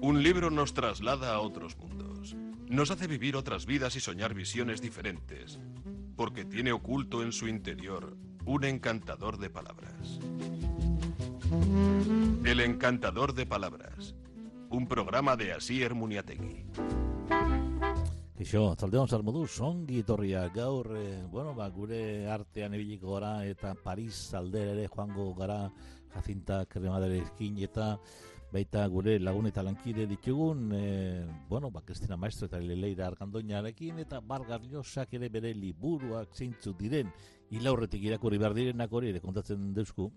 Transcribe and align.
Un 0.00 0.22
libro 0.22 0.50
nos 0.50 0.74
traslada 0.74 1.34
a 1.34 1.40
otros 1.40 1.78
mundos. 1.78 2.36
Nos 2.68 2.90
hace 2.90 3.06
vivir 3.06 3.36
otras 3.36 3.64
vidas 3.64 3.96
y 3.96 4.00
soñar 4.00 4.34
visiones 4.34 4.82
diferentes, 4.82 5.58
porque 6.14 6.44
tiene 6.44 6.72
oculto 6.72 7.22
en 7.22 7.32
su 7.32 7.48
interior 7.48 8.18
un 8.44 8.64
encantador 8.64 9.38
de 9.38 9.48
palabras. 9.48 10.20
El 12.44 12.60
encantador 12.60 13.32
de 13.32 13.46
palabras. 13.46 14.15
Un 14.70 14.86
programa 14.88 15.36
de 15.36 15.52
Asier 15.52 15.94
Muniategui. 15.94 16.64
Ixo, 18.42 18.62
zaldeon 18.76 19.08
zarmodu, 19.08 19.46
songi 19.46 20.02
torria 20.02 20.48
gaur, 20.54 20.90
eh, 20.98 21.22
bueno, 21.30 21.54
ba, 21.54 21.68
gure 21.70 22.28
artean 22.28 22.74
ibiliko 22.74 23.14
gara 23.14 23.46
eta 23.46 23.74
Paris 23.74 24.34
aldera 24.34 24.72
ere 24.74 24.88
joango 24.88 25.32
gara 25.34 25.70
jazinta 26.14 26.64
kremaderekin 26.66 27.62
eta 27.64 27.94
baita 28.52 28.86
gure 28.88 29.18
lagun 29.20 29.46
eta 29.46 29.62
lankide 29.62 30.06
ditugun, 30.06 30.70
eh, 30.74 31.24
bueno, 31.48 31.70
ba, 31.70 31.82
Kristina 31.82 32.16
Maestro 32.16 32.46
eta 32.46 32.58
Leleira 32.58 33.06
Argandoñarekin 33.06 34.00
eta 34.00 34.20
Bargar 34.20 34.60
Liosak 34.62 35.14
ere 35.14 35.28
bere 35.28 35.54
liburuak 35.54 36.34
zeintzu 36.34 36.74
diren 36.78 37.10
ilaurretik 37.50 38.02
irakurri 38.02 38.38
behar 38.38 38.54
direnak 38.54 38.92
hori 38.92 39.14
ere 39.14 39.20
kontatzen 39.20 39.72
deusku. 39.74 40.10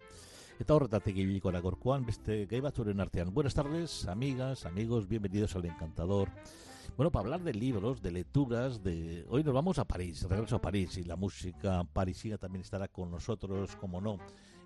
Eta 0.60 0.76
horretatik 0.76 1.16
ibiliko 1.16 1.54
gorkoan 1.64 2.04
beste 2.06 2.46
gai 2.46 2.60
batzuren 2.60 3.00
artean. 3.00 3.34
Buenas 3.34 3.54
tardes, 3.54 4.06
amigas, 4.10 4.66
amigos, 4.66 5.08
bienvenidos 5.08 5.56
al 5.56 5.64
Encantador. 5.64 6.30
Bueno, 6.98 7.12
para 7.12 7.24
hablar 7.24 7.44
de 7.44 7.54
libros, 7.54 8.02
de 8.02 8.12
lecturas, 8.12 8.84
de 8.84 9.26
hoy 9.30 9.42
nos 9.42 9.54
vamos 9.54 9.80
a 9.80 9.86
París, 9.86 10.24
regreso 10.24 10.58
a 10.58 10.62
París 10.62 10.98
y 10.98 11.06
la 11.06 11.16
música 11.16 11.86
parisina 11.94 12.38
también 12.38 12.64
estará 12.64 12.90
con 12.90 13.10
nosotros, 13.10 13.78
como 13.78 14.02
no. 14.02 14.18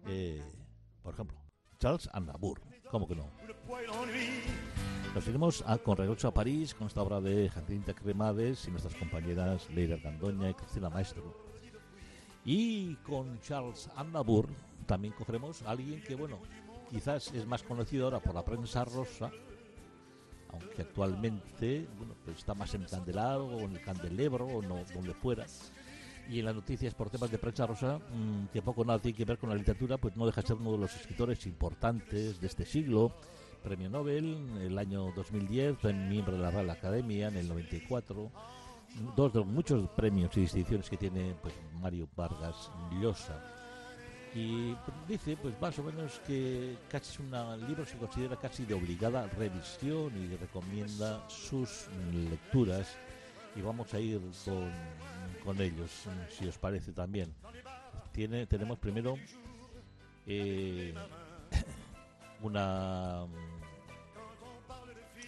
Eh, 0.08 0.42
por 1.04 1.14
ejemplo, 1.14 1.38
Charles 1.78 2.10
Aznavour, 2.12 2.60
¿cómo 2.89 3.08
que 3.08 3.16
no? 3.16 3.30
Nos 5.14 5.28
iremos 5.28 5.64
a, 5.67 5.78
con 5.78 5.95
regreso 5.95 6.28
a 6.28 6.34
París 6.34 6.73
con 6.73 6.88
esta 6.88 7.04
obra 7.04 7.22
de 7.22 7.50
Jacinta 7.50 7.94
Cremades 7.94 8.67
y 8.67 8.72
nuestras 8.72 8.95
compañeras 8.95 9.70
Leira 9.70 9.98
Gandoña 9.98 10.50
y 10.50 10.56
Cristina 10.56 10.89
Maestro. 10.89 11.38
Y 12.45 12.95
con 12.95 13.39
Charles 13.42 13.92
Aznavour 13.95 14.50
también 14.84 15.14
cogeremos 15.14 15.62
a 15.64 15.72
alguien 15.72 16.02
que, 16.03 16.16
bueno, 16.16 16.39
quizás 16.89 17.34
es 17.34 17.45
más 17.48 17.64
conocido 17.64 18.06
ahora 18.06 18.20
por 18.20 18.36
la 18.36 18.45
prensa 18.45 18.86
rosa, 18.86 19.31
aunque 20.52 20.84
actualmente 20.84 21.88
bueno, 21.98 22.14
pues 22.23 22.38
está 22.38 22.53
más 22.53 22.73
en 22.76 22.86
Candelabro 22.86 23.48
o 23.48 23.59
en 23.61 23.76
el 23.76 23.81
Candelebro 23.81 24.45
o 24.45 24.61
no, 24.61 24.84
donde 24.94 25.14
fuera. 25.14 25.45
Y 26.30 26.39
en 26.39 26.45
las 26.45 26.56
noticias 26.56 26.94
por 26.94 27.09
temas 27.09 27.31
de 27.31 27.38
prensa 27.38 27.66
rosa, 27.66 27.98
mmm, 27.98 28.45
que 28.54 28.61
poco 28.61 28.86
nada 28.86 29.00
tiene 29.00 29.17
que 29.17 29.26
ver 29.26 29.38
con 29.38 29.50
la 29.50 29.56
literatura, 29.56 29.98
pues 29.98 30.16
no 30.16 30.26
deja 30.26 30.42
de 30.42 30.48
ser 30.48 30.58
uno 30.58 30.73
de 30.73 30.78
los 30.78 30.95
escritores 30.95 31.45
importantes 31.48 32.39
de 32.39 32.48
este 32.48 32.66
siglo. 32.66 33.11
Premio 33.64 33.89
Nobel 33.89 34.36
en 34.56 34.58
el 34.58 34.78
año 34.78 35.11
2010, 35.16 35.78
fue 35.80 35.94
miembro 35.94 36.36
de 36.36 36.44
la 36.44 36.52
Real 36.52 36.70
Academia 36.70 37.28
en 37.30 37.38
el 37.38 37.48
94. 37.48 38.31
Dos 39.16 39.34
de 39.34 39.39
los 39.39 39.48
muchos 39.48 39.89
premios 39.89 40.38
y 40.38 40.42
distinciones 40.42 40.89
que 40.89 40.98
tiene 40.98 41.34
pues, 41.42 41.54
Mario 41.81 42.08
Vargas 42.16 42.70
Llosa 43.02 43.62
y 44.36 44.76
dice 45.08 45.38
pues 45.38 45.59
más 45.62 45.78
o 45.78 45.84
menos 45.84 46.20
que 46.26 46.76
casi 46.89 47.12
es 47.12 47.20
un 47.20 47.67
libro 47.67 47.86
se 47.86 47.98
considera 47.98 48.36
casi 48.36 48.66
de 48.66 48.73
obligada 48.73 49.28
revisión 49.28 50.12
y 50.17 50.36
recomienda 50.36 51.23
sus 51.30 51.88
lecturas 52.12 52.98
y 53.56 53.61
vamos 53.61 53.94
a 53.94 54.00
ir 54.00 54.20
con, 54.44 54.72
con 55.44 55.61
ellos 55.61 55.92
si 56.30 56.48
os 56.48 56.58
parece 56.58 56.92
también. 56.94 57.34
Tiene 58.11 58.48
tenemos 58.48 58.80
primero 58.80 59.17
eh, 60.26 60.94
una 62.42 63.26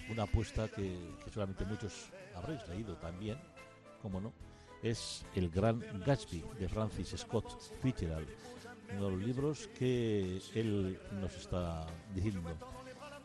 una 0.09 0.23
apuesta 0.23 0.67
que, 0.67 0.97
que 1.23 1.31
solamente 1.31 1.63
muchos 1.65 2.09
habréis 2.35 2.67
leído 2.67 2.95
también 2.95 3.37
como 4.01 4.19
no 4.19 4.33
es 4.81 5.25
El 5.35 5.49
Gran 5.49 5.83
Gatsby 6.05 6.43
de 6.59 6.69
Francis 6.69 7.15
Scott 7.17 7.59
Fitzgerald 7.81 8.27
uno 8.93 9.05
de 9.05 9.11
los 9.11 9.21
libros 9.21 9.67
que 9.77 10.41
él 10.53 10.99
nos 11.19 11.35
está 11.35 11.85
diciendo. 12.13 12.41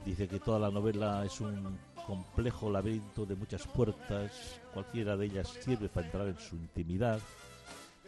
Dice 0.04 0.26
que 0.26 0.38
toda 0.38 0.58
la 0.58 0.70
novela 0.70 1.24
es 1.24 1.40
un 1.40 1.78
complejo 2.06 2.70
laberinto 2.70 3.26
de 3.26 3.36
muchas 3.36 3.66
puertas, 3.66 4.60
cualquiera 4.72 5.16
de 5.16 5.26
ellas 5.26 5.48
sirve 5.48 5.88
para 5.88 6.06
entrar 6.06 6.28
en 6.28 6.38
su 6.38 6.56
intimidad, 6.56 7.20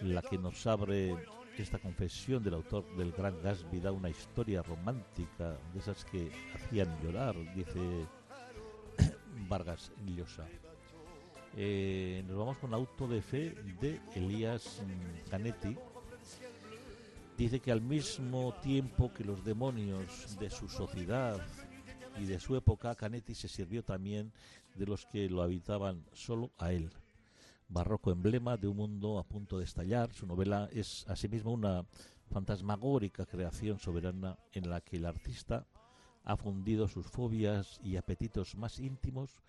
la 0.01 0.23
que 0.23 0.39
nos 0.39 0.67
abre 0.67 1.15
esta 1.59 1.79
confesión 1.79 2.43
del 2.43 2.55
autor 2.55 2.85
del 2.97 3.13
Gran 3.13 3.41
Gatsby 3.43 3.81
da 3.81 3.93
una 3.93 4.09
historia 4.09 4.63
romántica 4.63 5.59
de 5.73 5.79
esas 5.79 6.05
que 6.05 6.33
hacían 6.55 6.99
llorar, 7.03 7.37
dice 7.55 8.07
Vargas 9.49 9.93
Llosa. 10.07 10.47
Eh, 11.55 12.25
nos 12.27 12.39
vamos 12.39 12.57
con 12.57 12.73
Auto 12.73 13.07
de 13.07 13.21
Fe 13.21 13.55
de 13.81 14.01
Elías 14.15 14.83
Canetti, 15.31 15.77
dice 17.43 17.59
que 17.59 17.73
al 17.73 17.81
mismo 17.81 18.55
tiempo 18.63 19.13
que 19.13 19.25
los 19.25 19.45
demonios 19.45 20.39
de 20.39 20.49
su 20.49 20.69
sociedad 20.69 21.45
y 22.17 22.25
de 22.25 22.39
su 22.39 22.55
época, 22.55 22.95
Canetti 22.95 23.35
se 23.35 23.49
sirvió 23.49 23.83
también 23.83 24.33
de 24.77 24.87
los 24.87 25.07
que 25.07 25.29
lo 25.29 25.43
habitaban 25.43 26.05
solo 26.13 26.53
a 26.57 26.73
él. 26.73 26.93
Barroco 27.69 28.13
emblema 28.13 28.57
de 28.57 28.69
un 28.69 28.77
mundo 28.77 29.19
a 29.19 29.25
punto 29.25 29.59
de 29.59 29.65
estallar, 29.65 30.13
su 30.13 30.25
novela 30.25 30.69
es 30.71 31.05
asimismo 31.09 31.51
una 31.51 31.85
fantasmagórica 32.31 33.27
creación 33.27 33.81
soberana 33.81 34.39
en 34.53 34.71
la 34.71 34.81
que 34.81 34.99
el 34.99 35.05
artista 35.05 35.67
ha 36.23 36.37
fundido 36.37 36.87
sus 36.87 37.09
fobias 37.09 37.81
y 37.83 37.97
apetitos 37.97 38.55
más 38.55 38.79
íntimos 38.79 39.43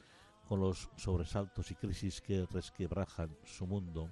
con 0.48 0.60
los 0.60 0.90
sobresaltos 0.96 1.70
y 1.70 1.76
crisis 1.76 2.22
que 2.22 2.48
resquebrajan 2.48 3.38
su 3.46 3.68
mundo. 3.68 4.10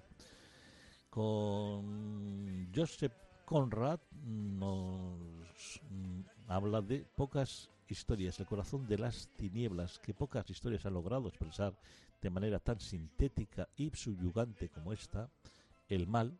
Con 1.09 2.69
Joseph 2.75 3.30
Conrad 3.51 3.99
nos 4.21 5.81
habla 6.47 6.81
de 6.81 7.05
pocas 7.17 7.69
historias, 7.89 8.39
el 8.39 8.45
corazón 8.45 8.87
de 8.87 8.97
las 8.97 9.27
tinieblas, 9.35 9.99
que 9.99 10.13
pocas 10.13 10.49
historias 10.49 10.85
han 10.85 10.93
logrado 10.93 11.27
expresar 11.27 11.77
de 12.21 12.29
manera 12.29 12.59
tan 12.59 12.79
sintética 12.79 13.67
y 13.75 13.89
subyugante 13.89 14.69
como 14.69 14.93
esta, 14.93 15.29
el 15.89 16.07
mal, 16.07 16.39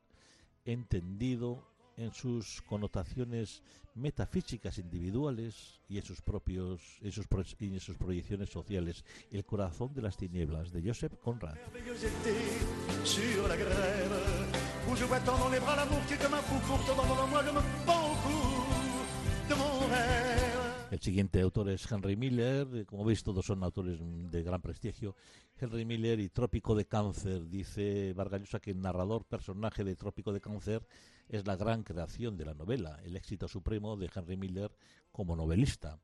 entendido 0.64 1.62
en 1.98 2.14
sus 2.14 2.62
connotaciones 2.62 3.62
metafísicas 3.94 4.78
individuales 4.78 5.82
y 5.90 5.98
en 5.98 6.06
sus 6.06 6.22
propios 6.22 6.82
y 7.02 7.08
en 7.68 7.80
sus 7.82 7.98
proyecciones 7.98 8.50
sociales. 8.50 9.04
El 9.32 9.44
corazón 9.44 9.94
de 9.94 10.02
las 10.02 10.16
tinieblas 10.16 10.72
de 10.72 10.82
Joseph 10.82 11.16
Conrad. 11.22 11.58
El 20.90 21.02
siguiente 21.02 21.42
autor 21.42 21.70
es 21.70 21.92
Henry 21.92 22.16
Miller, 22.16 22.86
como 22.86 23.04
veis 23.04 23.22
todos 23.22 23.46
son 23.46 23.62
autores 23.62 24.00
de 24.00 24.42
gran 24.42 24.62
prestigio. 24.62 25.18
Henry 25.60 25.84
Miller 25.84 26.18
y 26.22 26.30
Trópico 26.30 26.76
de 26.76 26.86
Cáncer, 26.86 27.50
dice 27.50 28.14
Vargas 28.14 28.40
Llosa 28.40 28.62
que 28.62 28.72
el 28.72 28.80
narrador 28.80 29.26
personaje 29.26 29.84
de 29.84 29.98
Trópico 29.98 30.32
de 30.32 30.40
Cáncer 30.40 30.88
es 31.28 31.46
la 31.46 31.58
gran 31.58 31.84
creación 31.84 32.38
de 32.38 32.46
la 32.46 32.54
novela, 32.54 32.98
el 33.04 33.18
éxito 33.18 33.50
supremo 33.50 33.98
de 33.98 34.10
Henry 34.16 34.38
Miller 34.38 34.72
como 35.12 35.36
novelista 35.36 36.00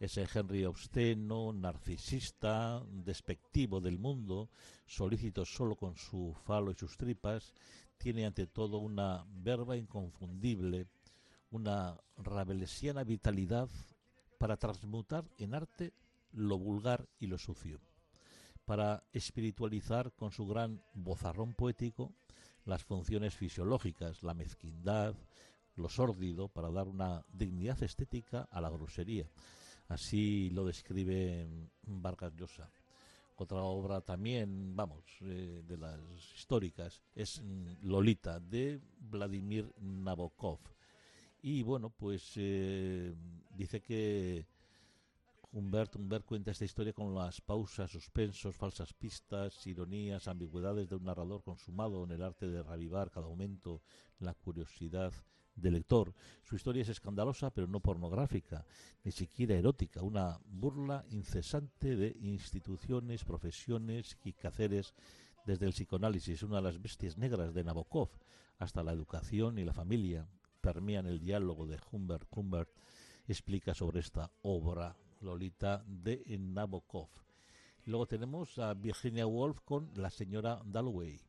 ese 0.00 0.26
Henry 0.32 0.64
obsceno, 0.64 1.52
narcisista, 1.52 2.82
despectivo 2.90 3.82
del 3.82 3.98
mundo, 3.98 4.48
solícito 4.86 5.44
solo 5.44 5.76
con 5.76 5.94
su 5.94 6.34
falo 6.46 6.70
y 6.70 6.74
sus 6.74 6.96
tripas, 6.96 7.52
tiene 8.00 8.24
ante 8.24 8.46
todo 8.46 8.78
una 8.78 9.26
verba 9.28 9.76
inconfundible, 9.76 10.86
una 11.50 12.00
rabelesiana 12.16 13.04
vitalidad 13.04 13.68
para 14.38 14.56
transmutar 14.56 15.24
en 15.36 15.54
arte 15.54 15.92
lo 16.32 16.58
vulgar 16.58 17.06
y 17.18 17.26
lo 17.26 17.36
sucio, 17.36 17.78
para 18.64 19.04
espiritualizar 19.12 20.12
con 20.12 20.32
su 20.32 20.46
gran 20.46 20.82
bozarrón 20.94 21.52
poético 21.52 22.14
las 22.64 22.84
funciones 22.84 23.34
fisiológicas, 23.34 24.22
la 24.22 24.32
mezquindad, 24.32 25.14
lo 25.74 25.90
sórdido, 25.90 26.48
para 26.48 26.70
dar 26.70 26.88
una 26.88 27.26
dignidad 27.30 27.82
estética 27.82 28.48
a 28.50 28.62
la 28.62 28.70
grosería. 28.70 29.28
Así 29.88 30.48
lo 30.50 30.64
describe 30.64 31.68
Vargas 31.82 32.34
Llosa. 32.34 32.70
Otra 33.40 33.62
obra 33.62 34.02
también, 34.02 34.76
vamos, 34.76 35.02
eh, 35.22 35.62
de 35.66 35.78
las 35.78 35.98
históricas, 36.34 37.00
es 37.14 37.40
mm, 37.40 37.86
Lolita, 37.88 38.38
de 38.38 38.82
Vladimir 38.98 39.72
Nabokov. 39.80 40.58
Y 41.40 41.62
bueno, 41.62 41.88
pues 41.88 42.34
eh, 42.36 43.14
dice 43.48 43.80
que 43.80 44.44
Humbert, 45.52 45.96
Humbert 45.96 46.26
cuenta 46.26 46.50
esta 46.50 46.66
historia 46.66 46.92
con 46.92 47.14
las 47.14 47.40
pausas, 47.40 47.90
suspensos, 47.90 48.54
falsas 48.54 48.92
pistas, 48.92 49.66
ironías, 49.66 50.28
ambigüedades 50.28 50.90
de 50.90 50.96
un 50.96 51.04
narrador 51.04 51.42
consumado 51.42 52.04
en 52.04 52.10
el 52.10 52.22
arte 52.22 52.46
de 52.46 52.62
reavivar 52.62 53.10
cada 53.10 53.26
momento 53.26 53.80
la 54.18 54.34
curiosidad 54.34 55.14
del 55.60 55.74
lector. 55.74 56.14
Su 56.42 56.56
historia 56.56 56.82
es 56.82 56.88
escandalosa, 56.88 57.50
pero 57.50 57.66
no 57.66 57.80
pornográfica, 57.80 58.66
ni 59.04 59.12
siquiera 59.12 59.54
erótica, 59.54 60.02
una 60.02 60.38
burla 60.44 61.04
incesante 61.10 61.96
de 61.96 62.16
instituciones, 62.20 63.24
profesiones 63.24 64.18
y 64.24 64.32
quehaceres 64.32 64.94
desde 65.46 65.66
el 65.66 65.72
psicoanálisis, 65.72 66.42
una 66.42 66.56
de 66.56 66.62
las 66.62 66.80
bestias 66.80 67.16
negras 67.16 67.54
de 67.54 67.64
Nabokov, 67.64 68.10
hasta 68.58 68.82
la 68.82 68.92
educación 68.92 69.58
y 69.58 69.64
la 69.64 69.72
familia, 69.72 70.28
permean 70.60 71.06
el 71.06 71.20
diálogo 71.20 71.66
de 71.66 71.78
Humbert. 71.90 72.28
Humbert 72.30 72.70
explica 73.26 73.74
sobre 73.74 74.00
esta 74.00 74.30
obra 74.42 74.96
Lolita 75.20 75.84
de 75.86 76.22
Nabokov. 76.38 77.08
Luego 77.86 78.06
tenemos 78.06 78.58
a 78.58 78.74
Virginia 78.74 79.26
Woolf 79.26 79.60
con 79.64 79.90
la 79.94 80.10
señora 80.10 80.60
Dalloway. 80.64 81.20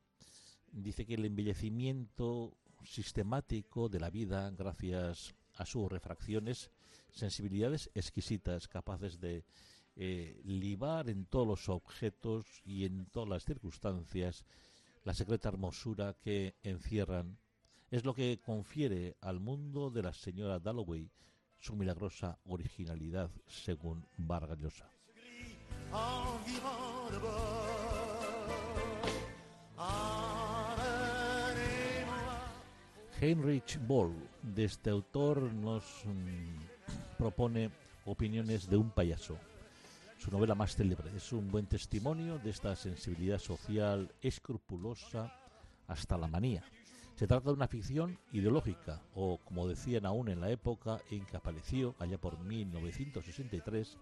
Dice 0.71 1.05
que 1.05 1.15
el 1.15 1.25
embellecimiento 1.25 2.57
sistemático 2.85 3.89
de 3.89 3.99
la 3.99 4.09
vida, 4.09 4.49
gracias 4.51 5.33
a 5.55 5.65
sus 5.65 5.91
refracciones, 5.91 6.71
sensibilidades 7.11 7.89
exquisitas, 7.93 8.67
capaces 8.67 9.19
de 9.19 9.43
eh, 9.95 10.41
libar 10.45 11.09
en 11.09 11.25
todos 11.25 11.47
los 11.47 11.69
objetos 11.69 12.45
y 12.65 12.85
en 12.85 13.05
todas 13.05 13.29
las 13.29 13.43
circunstancias 13.43 14.45
la 15.03 15.13
secreta 15.13 15.49
hermosura 15.49 16.15
que 16.21 16.55
encierran, 16.63 17.37
es 17.89 18.05
lo 18.05 18.13
que 18.13 18.39
confiere 18.39 19.17
al 19.21 19.39
mundo 19.39 19.89
de 19.89 20.03
la 20.03 20.13
señora 20.13 20.59
Dalloway 20.59 21.09
su 21.59 21.75
milagrosa 21.75 22.39
originalidad, 22.45 23.29
según 23.47 24.05
Vargas 24.17 24.59
Llosa. 24.59 24.89
Heinrich 33.23 33.77
Boll, 33.85 34.15
de 34.41 34.63
este 34.63 34.89
autor, 34.89 35.43
nos 35.53 35.83
mm, 36.05 37.19
propone 37.19 37.69
opiniones 38.05 38.67
de 38.67 38.77
un 38.77 38.89
payaso. 38.89 39.37
Su 40.17 40.31
novela 40.31 40.55
más 40.55 40.75
célebre 40.75 41.11
es 41.15 41.31
un 41.31 41.51
buen 41.51 41.67
testimonio 41.67 42.39
de 42.39 42.49
esta 42.49 42.75
sensibilidad 42.75 43.37
social 43.37 44.11
escrupulosa 44.23 45.31
hasta 45.87 46.17
la 46.17 46.25
manía. 46.25 46.63
Se 47.13 47.27
trata 47.27 47.51
de 47.51 47.57
una 47.57 47.67
ficción 47.67 48.17
ideológica, 48.31 49.03
o 49.13 49.37
como 49.37 49.67
decían 49.67 50.07
aún 50.07 50.27
en 50.29 50.41
la 50.41 50.49
época 50.49 50.99
en 51.11 51.23
que 51.27 51.37
apareció, 51.37 51.93
allá 51.99 52.17
por 52.17 52.39
1963, 52.39 53.99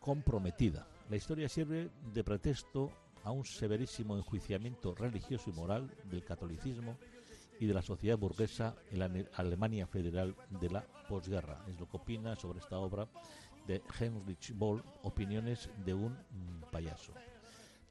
comprometida. 0.00 0.86
La 1.08 1.16
historia 1.16 1.48
sirve 1.48 1.88
de 2.12 2.24
pretexto 2.24 2.92
a 3.24 3.30
un 3.30 3.46
severísimo 3.46 4.18
enjuiciamiento 4.18 4.94
religioso 4.94 5.48
y 5.48 5.54
moral 5.54 5.90
del 6.10 6.24
catolicismo 6.24 6.98
y 7.60 7.66
de 7.66 7.74
la 7.74 7.82
sociedad 7.82 8.18
burguesa 8.18 8.74
en 8.90 8.98
la 8.98 9.10
Alemania 9.34 9.86
federal 9.86 10.34
de 10.60 10.70
la 10.70 10.86
posguerra. 11.08 11.64
Es 11.68 11.78
lo 11.78 11.88
que 11.88 11.96
opina 11.96 12.36
sobre 12.36 12.60
esta 12.60 12.78
obra 12.78 13.08
de 13.66 13.82
Heinrich 13.98 14.52
Boll, 14.54 14.82
Opiniones 15.02 15.68
de 15.84 15.94
un 15.94 16.16
payaso. 16.70 17.12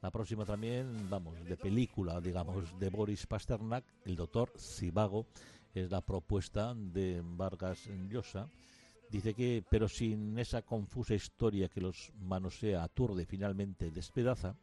La 0.00 0.10
próxima 0.10 0.44
también, 0.44 1.08
vamos, 1.10 1.44
de 1.44 1.56
película, 1.56 2.20
digamos, 2.20 2.78
de 2.78 2.88
Boris 2.88 3.26
Pasternak, 3.26 3.84
El 4.04 4.16
doctor 4.16 4.52
Zivago, 4.56 5.26
es 5.74 5.90
la 5.90 6.00
propuesta 6.00 6.74
de 6.74 7.20
Vargas 7.24 7.88
Llosa. 8.08 8.48
Dice 9.10 9.34
que, 9.34 9.64
pero 9.68 9.88
sin 9.88 10.38
esa 10.38 10.62
confusa 10.62 11.14
historia 11.14 11.68
que 11.68 11.80
los 11.80 12.12
manosea, 12.20 12.82
aturde, 12.82 13.26
finalmente 13.26 13.90
despedaza, 13.90 14.54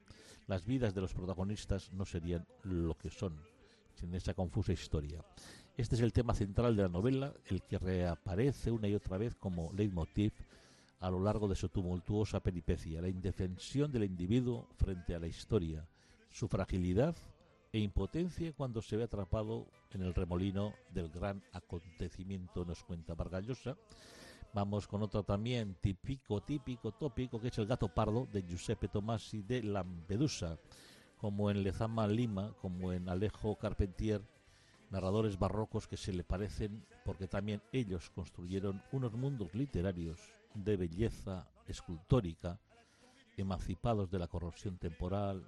las 0.48 0.66
vidas 0.66 0.94
de 0.94 1.02
los 1.02 1.14
protagonistas 1.14 1.92
no 1.92 2.06
serían 2.06 2.46
lo 2.64 2.96
que 2.96 3.10
son 3.10 3.42
sin 3.96 4.14
esa 4.14 4.34
confusa 4.34 4.74
historia. 4.74 5.24
Este 5.78 5.96
es 5.96 6.02
el 6.02 6.14
tema 6.14 6.34
central 6.34 6.76
de 6.76 6.84
la 6.84 6.90
novela, 6.90 7.34
el 7.48 7.64
que 7.64 7.78
reaparece 7.78 8.72
una 8.72 8.88
y 8.88 8.96
otra 8.96 9.18
vez 9.18 9.36
como 9.36 9.74
leitmotiv 9.74 10.32
a 11.00 11.10
lo 11.10 11.20
largo 11.20 11.48
de 11.48 11.56
su 11.56 11.70
tumultuosa 11.70 12.40
peripecia, 12.40 13.02
la 13.02 13.10
indefensión 13.10 13.92
del 13.92 14.06
individuo 14.06 14.68
frente 14.78 15.14
a 15.14 15.20
la 15.20 15.28
historia, 15.28 15.86
su 16.32 16.48
fragilidad 16.48 17.16
e 17.74 17.80
impotencia 17.80 18.54
cuando 18.54 18.82
se 18.82 18.96
ve 18.96 19.04
atrapado 19.04 19.68
en 19.92 20.02
el 20.02 20.14
remolino 20.14 20.74
del 20.94 21.10
gran 21.10 21.44
acontecimiento, 21.52 22.64
nos 22.64 22.84
cuenta 22.84 23.14
Vargallosa. 23.14 23.78
Vamos 24.54 24.88
con 24.88 25.04
otro 25.04 25.24
también 25.24 25.76
típico, 25.82 26.42
típico, 26.42 26.94
tópico, 26.94 27.42
que 27.42 27.50
es 27.50 27.58
el 27.58 27.66
gato 27.66 27.90
pardo 27.90 28.26
de 28.32 28.44
Giuseppe 28.44 28.88
Tomasi 28.88 29.42
de 29.42 29.62
Lampedusa 29.62 30.58
como 31.18 31.50
en 31.50 31.64
Lezama 31.64 32.08
Lima, 32.08 32.54
como 32.62 32.94
en 32.94 33.10
Alejo 33.10 33.56
Carpentier, 33.58 34.22
narradores 34.92 35.40
barrocos 35.40 35.88
que 35.88 35.98
se 35.98 36.14
le 36.14 36.24
parecen 36.24 36.86
porque 37.04 37.28
también 37.28 37.62
ellos 37.72 38.10
construyeron 38.12 38.82
unos 38.92 39.14
mundos 39.14 39.54
literarios 39.54 40.20
de 40.54 40.78
belleza 40.78 41.48
escultórica, 41.68 42.60
emancipados 43.38 44.10
de 44.12 44.20
la 44.20 44.28
corrosión 44.28 44.78
temporal, 44.78 45.46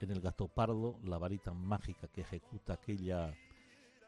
en 0.00 0.10
el 0.10 0.20
gato 0.20 0.48
pardo, 0.48 0.98
la 1.04 1.18
varita 1.18 1.52
mágica 1.52 2.08
que 2.08 2.20
ejecuta 2.20 2.74
aquella 2.74 3.34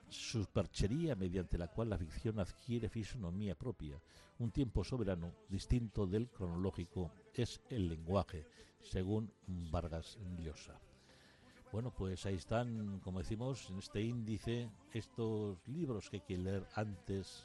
superchería 0.08 1.14
mediante 1.16 1.58
la 1.58 1.68
cual 1.68 1.90
la 1.90 1.98
ficción 1.98 2.38
adquiere 2.38 2.88
fisonomía 2.88 3.54
propia. 3.54 4.00
Un 4.38 4.50
tiempo 4.50 4.84
soberano, 4.84 5.32
distinto 5.48 6.06
del 6.06 6.28
cronológico, 6.28 7.10
es 7.34 7.60
el 7.70 7.88
lenguaje, 7.88 8.46
según 8.82 9.32
Vargas 9.46 10.18
Llosa. 10.38 10.78
Bueno, 11.76 11.90
pues 11.90 12.24
ahí 12.24 12.36
están, 12.36 13.00
como 13.00 13.18
decimos, 13.18 13.68
en 13.68 13.76
este 13.76 14.00
índice, 14.00 14.70
estos 14.94 15.58
libros 15.68 16.08
que 16.08 16.16
hay 16.16 16.22
que 16.22 16.38
leer 16.38 16.66
antes 16.74 17.44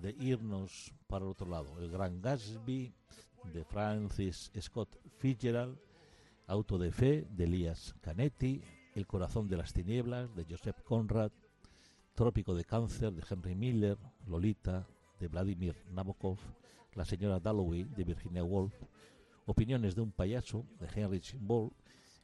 de 0.00 0.16
irnos 0.18 0.94
para 1.06 1.26
el 1.26 1.32
otro 1.32 1.46
lado. 1.46 1.78
El 1.78 1.90
Gran 1.90 2.22
Gatsby 2.22 2.94
de 3.52 3.64
Francis 3.66 4.50
Scott 4.58 4.96
Fitzgerald, 5.18 5.76
Auto 6.46 6.78
de 6.78 6.92
Fe 6.92 7.26
de 7.28 7.44
Elias 7.44 7.94
Canetti, 8.00 8.62
El 8.94 9.06
Corazón 9.06 9.48
de 9.48 9.58
las 9.58 9.74
Tinieblas 9.74 10.34
de 10.34 10.46
Joseph 10.48 10.80
Conrad, 10.82 11.30
Trópico 12.14 12.54
de 12.54 12.64
Cáncer 12.64 13.12
de 13.12 13.22
Henry 13.28 13.54
Miller, 13.54 13.98
Lolita 14.26 14.86
de 15.20 15.28
Vladimir 15.28 15.76
Nabokov, 15.90 16.38
La 16.94 17.04
Señora 17.04 17.38
Dalloway 17.38 17.84
de 17.84 18.04
Virginia 18.04 18.44
Woolf, 18.44 18.72
Opiniones 19.44 19.94
de 19.94 20.00
un 20.00 20.10
payaso 20.10 20.64
de 20.80 20.86
Heinrich 20.86 21.36
Boll, 21.38 21.70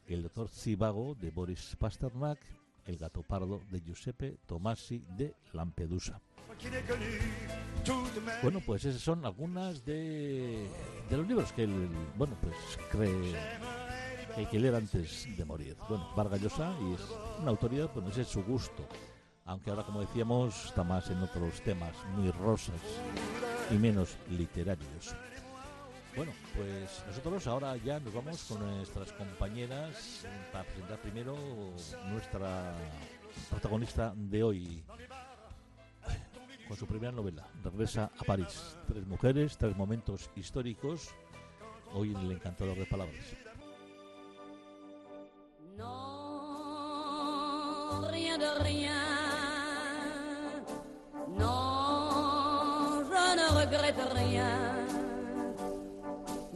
el 0.09 0.23
doctor 0.23 0.49
Zivago 0.49 1.15
de 1.15 1.31
Boris 1.31 1.77
Pasternak, 1.79 2.39
El 2.87 2.97
gato 2.97 3.23
pardo 3.23 3.61
de 3.71 3.81
Giuseppe 3.81 4.39
Tomasi 4.47 5.05
de 5.17 5.35
Lampedusa. 5.53 6.21
Bueno, 8.43 8.61
pues 8.65 8.85
esas 8.85 9.03
son 9.03 9.25
algunas 9.27 9.85
de, 9.85 10.67
los 11.11 11.29
libros 11.29 11.53
que 11.53 11.65
él, 11.65 11.89
bueno, 12.17 12.35
pues 12.41 12.57
cree 12.91 13.35
que 14.35 14.41
hay 14.41 14.47
que 14.47 14.59
leer 14.59 14.75
antes 14.75 15.29
de 15.37 15.45
morir. 15.45 15.77
Bueno, 15.89 16.09
Vargas 16.17 16.41
Llosa 16.41 16.75
y 16.81 16.95
es 16.95 17.01
una 17.41 17.51
autoridad, 17.51 17.91
pues 17.93 18.07
ese 18.09 18.23
es 18.23 18.29
su 18.29 18.43
gusto. 18.43 18.89
Aunque 19.45 19.71
ahora, 19.71 19.85
como 19.85 20.01
decíamos, 20.01 20.67
está 20.67 20.83
más 20.83 21.11
en 21.11 21.19
otros 21.19 21.61
temas 21.63 21.95
muy 22.17 22.31
rosas 22.31 22.81
y 23.71 23.75
menos 23.75 24.17
literarios. 24.31 25.15
Bueno, 26.17 26.33
pues 26.57 27.05
nosotros 27.07 27.47
ahora 27.47 27.77
ya 27.77 28.01
nos 28.01 28.13
vamos 28.13 28.43
con 28.45 28.77
nuestras 28.77 29.13
compañeras 29.13 30.27
para 30.53 30.65
presentar 30.65 30.99
primero 31.01 31.37
nuestra 32.11 32.75
protagonista 33.51 34.13
de 34.17 34.43
hoy 34.43 34.83
con 36.69 36.77
su 36.77 36.87
primera 36.87 37.13
novela, 37.13 37.49
Regresa 37.65 38.11
a 38.19 38.25
París. 38.25 38.77
Tres 38.87 39.07
mujeres, 39.07 39.57
tres 39.57 39.75
momentos 39.75 40.29
históricos, 40.37 41.09
hoy 41.95 42.11
en 42.11 42.19
el 42.19 42.33
encantador 42.33 42.77
de 42.77 42.85
palabras. 42.85 43.25
No, 45.79 47.19
rien 48.11 48.39
de 48.39 48.55
rien. 48.59 48.93
No, 51.39 53.03
je 53.05 53.37
ne 53.37 53.49
regrette 53.49 54.05
rien. 54.13 54.78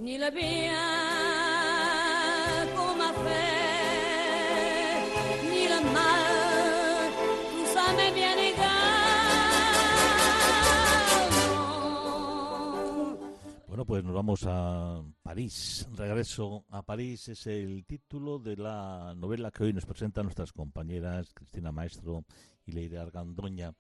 Ni 0.02 0.18
le 0.18 0.30
bien 0.32 0.74
qu'on 2.74 2.94
m'a 2.96 3.12
fait, 3.22 4.98
ni 5.48 5.66
tout 7.50 7.66
ça 7.72 7.84
m'est 7.96 8.12
bien 8.12 8.36
égal. 8.36 8.68
Bueno, 13.68 13.84
pues 13.86 14.02
nos 14.02 14.12
vamos 14.12 14.44
a 14.46 15.04
París. 15.22 15.86
Regreso 15.94 16.64
a 16.70 16.82
París 16.82 17.28
es 17.28 17.46
el 17.46 17.84
título 17.84 18.40
de 18.40 18.56
la 18.56 19.14
novela 19.16 19.52
que 19.52 19.62
hoy 19.64 19.72
nos 19.72 19.86
presentan 19.86 20.24
nuestras 20.24 20.52
compañeras 20.52 21.32
Cristina 21.32 21.70
Maestro 21.70 22.24
y 22.66 22.72
Leire 22.72 22.98
Argandoña. 22.98 23.72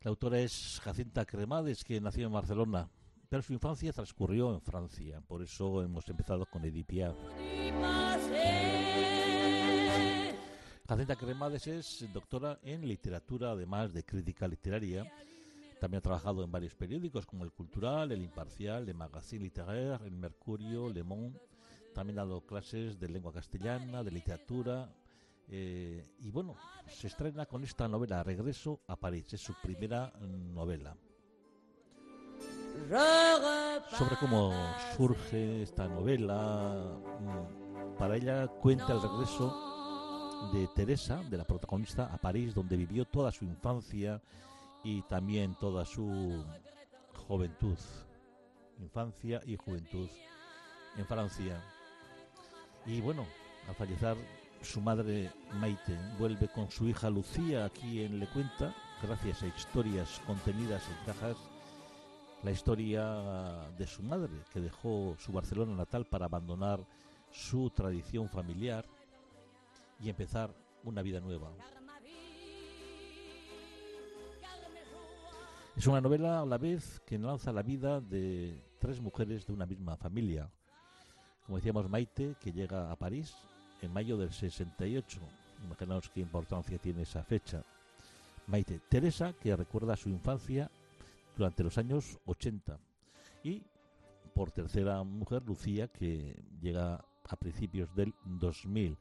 La 0.00 0.10
autora 0.10 0.40
es 0.40 0.80
Jacinta 0.82 1.24
Cremades, 1.24 1.84
que 1.84 2.00
nació 2.00 2.26
en 2.26 2.32
Barcelona 2.32 2.90
pero 3.28 3.42
su 3.42 3.52
infancia 3.52 3.92
transcurrió 3.92 4.54
en 4.54 4.60
Francia, 4.60 5.20
por 5.26 5.42
eso 5.42 5.82
hemos 5.82 6.08
empezado 6.08 6.46
con 6.46 6.64
Edith 6.64 6.86
Piaf. 6.86 7.16
Jacinta 10.88 11.16
Cremades 11.16 11.66
es 11.66 12.06
doctora 12.12 12.60
en 12.62 12.86
literatura, 12.86 13.50
además 13.50 13.92
de 13.92 14.04
crítica 14.04 14.46
literaria. 14.46 15.10
También 15.80 15.98
ha 15.98 16.02
trabajado 16.02 16.44
en 16.44 16.52
varios 16.52 16.74
periódicos 16.74 17.26
como 17.26 17.44
El 17.44 17.52
Cultural, 17.52 18.12
El 18.12 18.22
Imparcial, 18.22 18.86
Le 18.86 18.94
Magazine 18.94 19.44
Littéraire, 19.44 20.06
El 20.06 20.16
Mercurio, 20.16 20.88
Le 20.88 21.02
Monde. 21.02 21.40
También 21.92 22.18
ha 22.18 22.24
dado 22.24 22.40
clases 22.46 22.98
de 23.00 23.08
lengua 23.08 23.32
castellana, 23.32 24.04
de 24.04 24.10
literatura. 24.10 24.88
eh, 25.48 26.04
y 26.20 26.30
bueno, 26.30 26.56
se 26.88 27.08
estrena 27.08 27.46
con 27.46 27.62
esta 27.64 27.88
novela 27.88 28.22
Regreso 28.22 28.80
a 28.86 28.96
París. 28.96 29.32
Es 29.32 29.40
su 29.40 29.54
primera 29.62 30.12
novela. 30.20 30.96
Sobre 33.98 34.16
cómo 34.20 34.52
surge 34.96 35.62
esta 35.62 35.88
novela. 35.88 36.98
mm, 37.20 37.98
Para 37.98 38.16
ella 38.16 38.46
cuenta 38.46 38.92
el 38.92 39.02
regreso 39.02 40.50
de 40.52 40.68
Teresa, 40.68 41.22
de 41.30 41.38
la 41.38 41.44
protagonista, 41.44 42.12
a 42.12 42.18
París, 42.18 42.54
donde 42.54 42.76
vivió 42.76 43.04
toda 43.06 43.32
su 43.32 43.44
infancia 43.44 44.20
y 44.84 45.02
también 45.02 45.54
toda 45.58 45.84
su 45.84 46.44
juventud. 47.26 47.78
Infancia 48.78 49.40
y 49.46 49.56
juventud 49.56 50.08
en 50.96 51.06
Francia. 51.06 51.62
Y 52.84 53.00
bueno, 53.00 53.26
al 53.68 53.74
fallecer 53.74 54.16
su 54.62 54.80
madre 54.80 55.30
Maite, 55.54 55.98
vuelve 56.18 56.48
con 56.48 56.70
su 56.70 56.86
hija 56.86 57.08
Lucía, 57.10 57.64
a 57.64 57.70
quien 57.70 58.20
le 58.20 58.26
cuenta, 58.28 58.74
gracias 59.02 59.42
a 59.42 59.46
historias 59.46 60.20
contenidas 60.26 60.82
en 60.88 61.12
cajas, 61.12 61.36
la 62.46 62.52
historia 62.52 63.68
de 63.76 63.88
su 63.88 64.04
madre, 64.04 64.30
que 64.52 64.60
dejó 64.60 65.16
su 65.18 65.32
Barcelona 65.32 65.74
natal 65.74 66.04
para 66.04 66.26
abandonar 66.26 66.78
su 67.32 67.70
tradición 67.70 68.28
familiar 68.28 68.84
y 70.00 70.10
empezar 70.10 70.54
una 70.84 71.02
vida 71.02 71.18
nueva. 71.18 71.50
Es 75.76 75.88
una 75.88 76.00
novela 76.00 76.42
a 76.42 76.46
la 76.46 76.56
vez 76.56 77.02
que 77.04 77.16
enlaza 77.16 77.50
la 77.52 77.62
vida 77.62 78.00
de 78.00 78.62
tres 78.78 79.00
mujeres 79.00 79.44
de 79.44 79.52
una 79.52 79.66
misma 79.66 79.96
familia. 79.96 80.48
Como 81.46 81.58
decíamos, 81.58 81.90
Maite, 81.90 82.36
que 82.40 82.52
llega 82.52 82.92
a 82.92 82.94
París 82.94 83.34
en 83.82 83.92
mayo 83.92 84.16
del 84.16 84.32
68. 84.32 85.18
Imaginaos 85.64 86.08
qué 86.10 86.20
importancia 86.20 86.78
tiene 86.78 87.02
esa 87.02 87.24
fecha. 87.24 87.64
Maite. 88.46 88.80
Teresa, 88.88 89.32
que 89.32 89.56
recuerda 89.56 89.96
su 89.96 90.08
infancia 90.08 90.70
durante 91.36 91.62
los 91.62 91.78
años 91.78 92.18
80. 92.24 92.78
Y 93.44 93.62
por 94.34 94.50
tercera 94.50 95.02
mujer, 95.04 95.42
Lucía, 95.44 95.88
que 95.88 96.42
llega 96.60 97.04
a 97.28 97.36
principios 97.36 97.94
del 97.94 98.14
2000. 98.24 98.96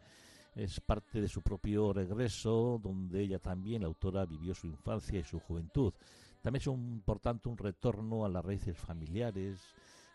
Es 0.56 0.80
parte 0.80 1.20
de 1.20 1.27
su 1.27 1.42
propio 1.42 1.92
regreso, 1.92 2.80
donde 2.82 3.22
ella 3.22 3.39
también, 3.39 3.82
la 3.82 3.88
autora, 3.88 4.25
vivió 4.25 4.54
su 4.54 4.68
infancia 4.68 5.20
y 5.20 5.24
su 5.24 5.39
juventud. 5.39 5.94
También 6.42 6.62
es 6.62 6.68
un, 6.68 7.01
por 7.04 7.20
tanto 7.20 7.50
un 7.50 7.58
retorno 7.58 8.24
a 8.24 8.30
las 8.30 8.46
raíces 8.46 8.77
familiares, 8.77 9.60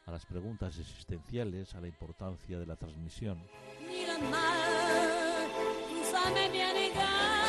a 0.06 0.12
las 0.12 0.24
preguntas 0.24 0.78
existenciales, 0.78 1.74
a 1.74 1.80
la 1.80 1.88
importancia 1.88 2.58
de 2.58 2.66
la 2.66 2.76
transmisión. 2.76 3.42
ni 6.32 6.58
le 6.58 7.39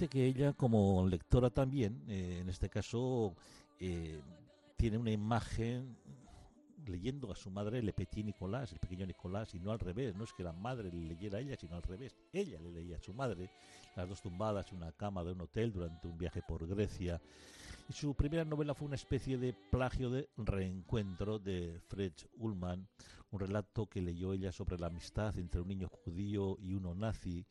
Dice 0.00 0.08
que 0.08 0.24
ella, 0.24 0.54
como 0.54 1.06
lectora 1.06 1.50
también, 1.50 2.02
eh, 2.08 2.38
en 2.40 2.48
este 2.48 2.70
caso, 2.70 3.34
eh, 3.78 4.18
tiene 4.74 4.96
una 4.96 5.10
imagen 5.10 5.94
leyendo 6.86 7.30
a 7.30 7.36
su 7.36 7.50
madre 7.50 7.82
Le 7.82 7.92
Petit 7.92 8.24
Nicolás, 8.24 8.72
el 8.72 8.78
pequeño 8.78 9.04
Nicolás, 9.04 9.54
y 9.54 9.60
no 9.60 9.72
al 9.72 9.78
revés, 9.78 10.16
no 10.16 10.24
es 10.24 10.32
que 10.32 10.42
la 10.42 10.54
madre 10.54 10.90
le 10.90 11.04
leyera 11.04 11.36
a 11.36 11.42
ella, 11.42 11.54
sino 11.54 11.76
al 11.76 11.82
revés, 11.82 12.16
ella 12.32 12.58
le 12.60 12.72
leía 12.72 12.96
a 12.96 13.02
su 13.02 13.12
madre, 13.12 13.50
las 13.94 14.08
dos 14.08 14.22
tumbadas 14.22 14.72
en 14.72 14.78
una 14.78 14.92
cama 14.92 15.22
de 15.22 15.32
un 15.32 15.42
hotel 15.42 15.70
durante 15.70 16.08
un 16.08 16.16
viaje 16.16 16.40
por 16.48 16.66
Grecia. 16.66 17.20
Y 17.86 17.92
su 17.92 18.14
primera 18.14 18.46
novela 18.46 18.72
fue 18.72 18.86
una 18.86 18.96
especie 18.96 19.36
de 19.36 19.52
plagio 19.52 20.08
de 20.08 20.30
reencuentro 20.38 21.38
de 21.38 21.78
Fred 21.88 22.14
Ullman, 22.38 22.88
un 23.32 23.38
relato 23.38 23.86
que 23.86 24.00
leyó 24.00 24.32
ella 24.32 24.50
sobre 24.50 24.78
la 24.78 24.86
amistad 24.86 25.36
entre 25.36 25.60
un 25.60 25.68
niño 25.68 25.90
judío 25.90 26.56
y 26.58 26.72
uno 26.72 26.94
nazi, 26.94 27.44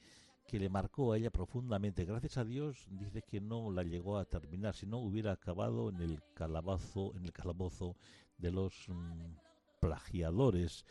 que 0.49 0.59
le 0.59 0.67
marcó 0.67 1.13
a 1.13 1.17
ella 1.17 1.29
profundamente. 1.29 2.05
Gracias 2.05 2.37
a 2.37 2.43
Dios 2.43 2.87
dice 2.89 3.21
que 3.21 3.39
no 3.39 3.71
la 3.71 3.83
llegó 3.83 4.17
a 4.17 4.25
terminar, 4.25 4.73
si 4.73 4.87
no 4.87 4.97
hubiera 4.97 5.31
acabado 5.31 5.89
en 5.89 6.01
el 6.01 6.23
calabazo, 6.33 7.13
en 7.15 7.25
el 7.25 7.31
calabozo 7.31 7.95
de 8.39 8.51
los 8.51 8.73
mm, 8.87 9.35
plagiadores 9.79 10.85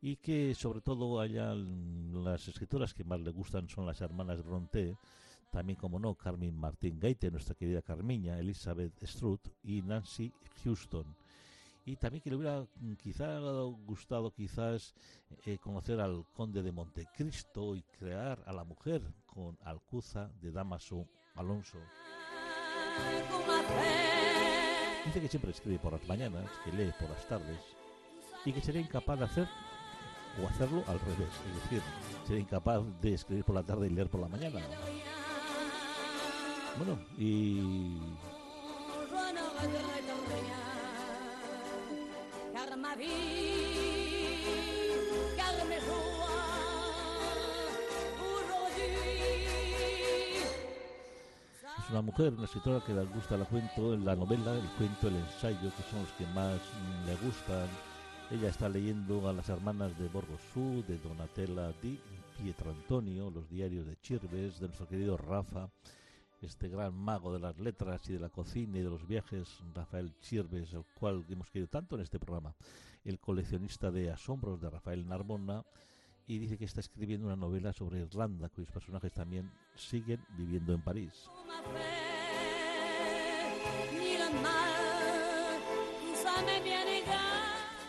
y 0.00 0.16
que 0.16 0.54
sobre 0.54 0.80
todo 0.80 1.20
a 1.20 1.26
mm, 1.26 2.24
las 2.24 2.48
escritoras 2.48 2.94
que 2.94 3.04
más 3.04 3.20
le 3.20 3.32
gustan 3.32 3.68
son 3.68 3.84
las 3.84 4.00
hermanas 4.00 4.42
Bronte, 4.42 4.96
también 5.50 5.78
como 5.78 5.98
no 5.98 6.14
Carmen 6.14 6.56
Martín 6.56 6.98
Gaite, 6.98 7.30
nuestra 7.30 7.54
querida 7.54 7.82
Carmiña, 7.82 8.38
Elizabeth 8.38 8.94
Strutt 9.04 9.46
y 9.62 9.82
Nancy 9.82 10.32
Houston. 10.64 11.21
Y 11.84 11.96
también 11.96 12.22
que 12.22 12.30
le 12.30 12.36
hubiera 12.36 12.64
quizá 13.02 13.38
gustado 13.84 14.32
quizás 14.32 14.94
eh, 15.44 15.58
conocer 15.58 16.00
al 16.00 16.24
conde 16.32 16.62
de 16.62 16.70
Montecristo 16.70 17.74
y 17.74 17.82
crear 17.82 18.42
a 18.46 18.52
la 18.52 18.62
mujer 18.62 19.02
con 19.26 19.58
Alcuza 19.62 20.28
de 20.40 20.52
Damaso 20.52 21.08
Alonso. 21.34 21.78
Dice 25.06 25.20
que 25.20 25.28
siempre 25.28 25.50
escribe 25.50 25.78
por 25.80 25.92
las 25.92 26.06
mañanas, 26.06 26.48
que 26.64 26.72
lee 26.72 26.92
por 27.00 27.10
las 27.10 27.26
tardes 27.26 27.58
y 28.44 28.52
que 28.52 28.60
sería 28.60 28.80
incapaz 28.80 29.18
de 29.18 29.24
hacer 29.24 29.48
o 30.40 30.46
hacerlo 30.46 30.84
al 30.86 30.98
revés, 31.00 31.28
es 31.48 31.62
decir, 31.62 31.82
sería 32.26 32.42
incapaz 32.42 32.82
de 33.00 33.14
escribir 33.14 33.44
por 33.44 33.54
la 33.54 33.62
tarde 33.62 33.86
y 33.86 33.90
leer 33.90 34.08
por 34.08 34.20
la 34.20 34.28
mañana. 34.28 34.60
Bueno, 36.78 36.98
y 37.18 37.98
una 51.92 52.00
mujer, 52.00 52.32
una 52.32 52.44
escritora 52.46 52.80
que 52.80 52.94
le 52.94 53.04
gusta 53.04 53.34
el 53.34 53.44
cuento, 53.44 53.94
la 53.98 54.16
novela, 54.16 54.54
el 54.54 54.66
cuento, 54.78 55.08
el 55.08 55.16
ensayo, 55.16 55.70
que 55.76 55.82
son 55.90 56.00
los 56.00 56.12
que 56.12 56.26
más 56.28 56.58
le 57.06 57.14
gustan. 57.16 57.68
Ella 58.30 58.48
está 58.48 58.66
leyendo 58.70 59.28
a 59.28 59.34
las 59.34 59.50
hermanas 59.50 59.96
de 59.98 60.08
Borgosú, 60.08 60.82
de 60.88 60.96
Donatella 60.96 61.70
Di 61.82 62.00
Pietro 62.42 62.70
Antonio, 62.70 63.30
los 63.30 63.46
diarios 63.50 63.86
de 63.86 63.96
Chirves, 64.00 64.58
de 64.58 64.68
nuestro 64.68 64.88
querido 64.88 65.18
Rafa, 65.18 65.68
este 66.40 66.70
gran 66.70 66.94
mago 66.94 67.30
de 67.30 67.40
las 67.40 67.58
letras 67.58 68.08
y 68.08 68.14
de 68.14 68.20
la 68.20 68.30
cocina 68.30 68.78
y 68.78 68.82
de 68.82 68.88
los 68.88 69.06
viajes, 69.06 69.58
Rafael 69.74 70.14
Chirves, 70.22 70.72
el 70.72 70.84
cual 70.98 71.26
hemos 71.28 71.50
querido 71.50 71.68
tanto 71.68 71.96
en 71.96 72.00
este 72.00 72.18
programa, 72.18 72.54
el 73.04 73.20
coleccionista 73.20 73.90
de 73.90 74.10
asombros 74.10 74.62
de 74.62 74.70
Rafael 74.70 75.06
Narbona, 75.06 75.62
y 76.26 76.38
dice 76.38 76.58
que 76.58 76.64
está 76.64 76.80
escribiendo 76.80 77.26
una 77.26 77.36
novela 77.36 77.72
sobre 77.72 78.00
Irlanda, 78.00 78.48
cuyos 78.48 78.70
personajes 78.70 79.12
también 79.12 79.50
siguen 79.74 80.24
viviendo 80.36 80.72
en 80.72 80.82
París. 80.82 81.28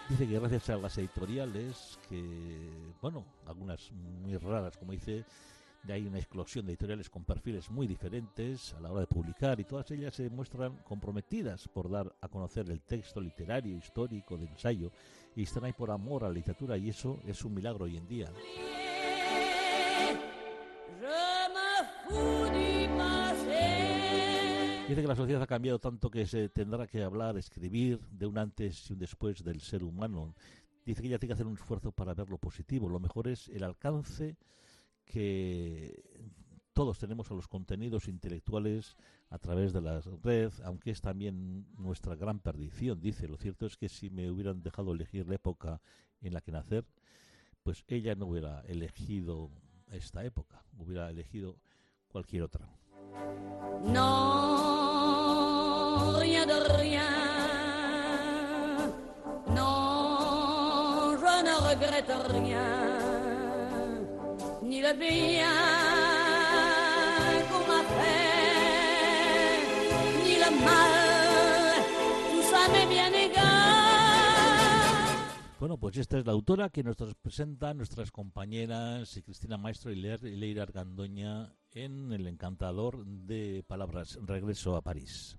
Dice 0.10 0.28
que 0.28 0.40
gracias 0.40 0.70
a 0.70 0.78
las 0.78 0.98
editoriales, 0.98 1.98
que, 2.10 2.70
bueno, 3.02 3.26
algunas 3.46 3.92
muy 3.92 4.38
raras, 4.38 4.78
como 4.78 4.92
dice, 4.92 5.26
hay 5.92 6.06
una 6.06 6.20
explosión 6.20 6.66
de 6.66 6.74
editoriales 6.74 7.10
con 7.10 7.24
perfiles 7.24 7.70
muy 7.70 7.88
diferentes 7.88 8.74
a 8.74 8.80
la 8.80 8.92
hora 8.92 9.02
de 9.02 9.08
publicar 9.08 9.60
y 9.60 9.66
todas 9.66 9.90
ellas 9.92 10.14
se 10.14 10.30
muestran 10.30 10.78
comprometidas 10.84 11.68
por 11.68 11.90
dar 11.90 12.14
a 12.22 12.28
conocer 12.28 12.70
el 12.70 12.82
texto 12.82 13.20
literario, 13.20 13.78
histórico, 13.78 14.38
de 14.38 14.46
ensayo, 14.46 14.92
y 15.36 15.44
están 15.44 15.66
ahí 15.66 15.74
por 15.74 15.92
amor 15.92 16.24
a 16.24 16.28
la 16.28 16.34
literatura 16.34 16.78
y 16.78 16.90
eso 16.90 17.20
es 17.26 17.44
un 17.44 17.54
milagro 17.54 17.86
hoy 17.86 17.98
en 17.98 18.08
día. 18.08 18.32
Dice 24.88 25.02
que 25.02 25.08
la 25.08 25.16
sociedad 25.16 25.42
ha 25.42 25.48
cambiado 25.48 25.80
tanto 25.80 26.12
que 26.12 26.26
se 26.28 26.50
tendrá 26.50 26.86
que 26.86 27.02
hablar, 27.02 27.38
escribir 27.38 28.00
de 28.12 28.28
un 28.28 28.38
antes 28.38 28.90
y 28.90 28.94
un 28.94 29.00
después 29.00 29.44
del 29.44 29.62
ser 29.62 29.84
humano. 29.84 30.36
Dice 30.86 31.02
que 31.02 31.08
ella 31.08 31.18
tiene 31.18 31.30
que 31.30 31.34
hacer 31.34 31.48
un 31.48 31.54
esfuerzo 31.54 31.92
para 31.92 32.14
ver 32.14 32.30
lo 32.30 32.38
positivo. 32.38 32.90
Lo 32.90 33.00
mejor 33.00 33.28
es 33.28 33.48
el 33.50 33.64
alcance 33.64 34.36
que 35.06 36.04
todos 36.74 36.98
tenemos 36.98 37.30
a 37.32 37.36
los 37.36 37.48
contenidos 37.48 38.08
intelectuales 38.08 38.98
a 39.30 39.38
través 39.38 39.74
de 39.74 39.82
la 39.82 40.02
red, 40.24 40.52
aunque 40.64 40.92
es 40.92 41.02
también 41.02 41.68
nuestra 41.78 42.16
gran 42.16 42.40
perdición. 42.40 43.00
Dice, 43.00 43.28
lo 43.28 43.38
cierto 43.38 43.66
es 43.66 43.78
que 43.78 43.90
si 43.90 44.10
me 44.10 44.30
hubieran 44.32 44.64
dejado 44.64 44.94
elegir 44.94 45.28
la 45.28 45.36
época 45.36 45.82
en 46.22 46.34
la 46.34 46.42
que 46.42 46.52
nacer, 46.52 46.86
pues 47.62 47.84
ella 47.88 48.16
no 48.16 48.26
hubiera 48.26 48.62
elegido 48.62 49.52
esta 49.92 50.26
época, 50.26 50.66
hubiera 50.78 51.10
elegido 51.10 51.58
cualquier 52.08 52.44
otra. 52.44 52.68
Non, 53.86 54.74
rien. 56.20 56.50
Non, 59.54 61.18
je 61.20 61.44
ne. 62.42 62.58
Ni 64.64 64.82
le 64.82 64.94
bien 64.94 66.03
Bueno, 75.60 75.78
pues 75.78 75.96
esta 75.98 76.18
es 76.20 76.26
la 76.26 76.34
autora 76.34 76.70
que 76.70 76.84
nos 76.84 76.98
presenta 77.22 77.74
nuestras 77.74 78.12
compañeras 78.12 79.18
Cristina 79.24 79.58
Maestro 79.58 79.92
y 79.92 79.96
Leir- 79.96 80.28
y 80.28 80.36
Leira 80.36 80.64
Argandoña 80.64 81.54
en 81.72 82.12
El 82.12 82.28
Encantador 82.28 83.06
de 83.06 83.64
Palabras, 83.66 84.20
Regreso 84.26 84.76
a 84.76 84.82
París. 84.82 85.38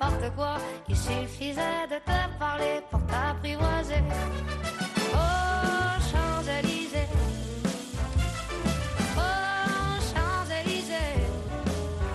N'importe 0.00 0.34
quoi. 0.34 0.58
Il 0.88 0.96
suffisait 0.96 1.86
de 1.88 1.98
te 1.98 2.38
parler 2.38 2.80
pour 2.90 3.00
t'apprivoiser. 3.06 4.02
Oh, 5.14 6.00
Champs-Élysées. 6.10 7.08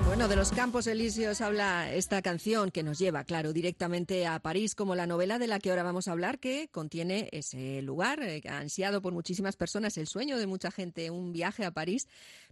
Bueno, 0.05 0.27
de 0.27 0.35
los 0.35 0.51
Campos 0.51 0.85
Elíseos 0.87 1.39
habla 1.39 1.93
esta 1.93 2.21
canción 2.21 2.71
que 2.71 2.83
nos 2.83 2.99
lleva, 2.99 3.23
claro, 3.23 3.53
directamente 3.53 4.27
a 4.27 4.39
París, 4.39 4.75
como 4.75 4.93
la 4.95 5.07
novela 5.07 5.39
de 5.39 5.47
la 5.47 5.59
que 5.59 5.69
ahora 5.69 5.83
vamos 5.83 6.09
a 6.09 6.11
hablar, 6.11 6.39
que 6.39 6.67
contiene 6.71 7.29
ese 7.31 7.81
lugar 7.81 8.21
eh, 8.21 8.41
ansiado 8.49 9.01
por 9.01 9.13
muchísimas 9.13 9.55
personas, 9.55 9.97
el 9.97 10.07
sueño 10.07 10.37
de 10.37 10.45
mucha 10.45 10.71
gente, 10.71 11.09
un 11.09 11.31
viaje 11.31 11.63
a 11.63 11.71
París, 11.71 12.09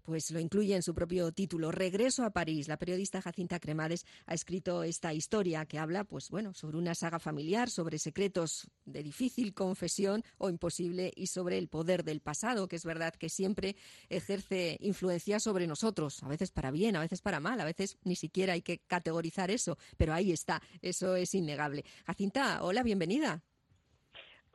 pues 0.07 0.31
lo 0.31 0.39
incluye 0.39 0.73
en 0.73 0.83
su 0.83 0.93
propio 0.93 1.33
título, 1.33 1.69
Regreso 1.69 2.23
a 2.23 2.29
París. 2.29 2.69
La 2.69 2.77
periodista 2.77 3.21
Jacinta 3.21 3.59
Cremades 3.59 4.05
ha 4.25 4.33
escrito 4.33 4.83
esta 4.83 5.13
historia 5.13 5.65
que 5.65 5.79
habla, 5.79 6.05
pues 6.05 6.29
bueno, 6.29 6.53
sobre 6.53 6.77
una 6.77 6.95
saga 6.95 7.19
familiar, 7.19 7.69
sobre 7.69 7.99
secretos 7.99 8.69
de 8.85 9.03
difícil 9.03 9.53
confesión 9.53 10.23
o 10.37 10.49
imposible 10.49 11.11
y 11.13 11.27
sobre 11.27 11.57
el 11.57 11.67
poder 11.67 12.05
del 12.05 12.21
pasado, 12.21 12.69
que 12.69 12.77
es 12.77 12.85
verdad 12.85 13.15
que 13.15 13.27
siempre 13.27 13.75
ejerce 14.07 14.77
influencia 14.79 15.41
sobre 15.41 15.67
nosotros, 15.67 16.23
a 16.23 16.29
veces 16.29 16.51
para 16.51 16.71
bien, 16.71 16.95
a 16.95 17.01
veces 17.01 17.21
para 17.21 17.41
mal, 17.41 17.59
a 17.59 17.65
veces 17.65 17.97
ni 18.05 18.15
siquiera 18.15 18.53
hay 18.53 18.61
que 18.61 18.77
categorizar 18.77 19.51
eso, 19.51 19.77
pero 19.97 20.13
ahí 20.13 20.31
está, 20.31 20.61
eso 20.81 21.17
es 21.17 21.35
innegable. 21.35 21.83
Jacinta, 22.05 22.63
hola, 22.63 22.81
bienvenida. 22.81 23.43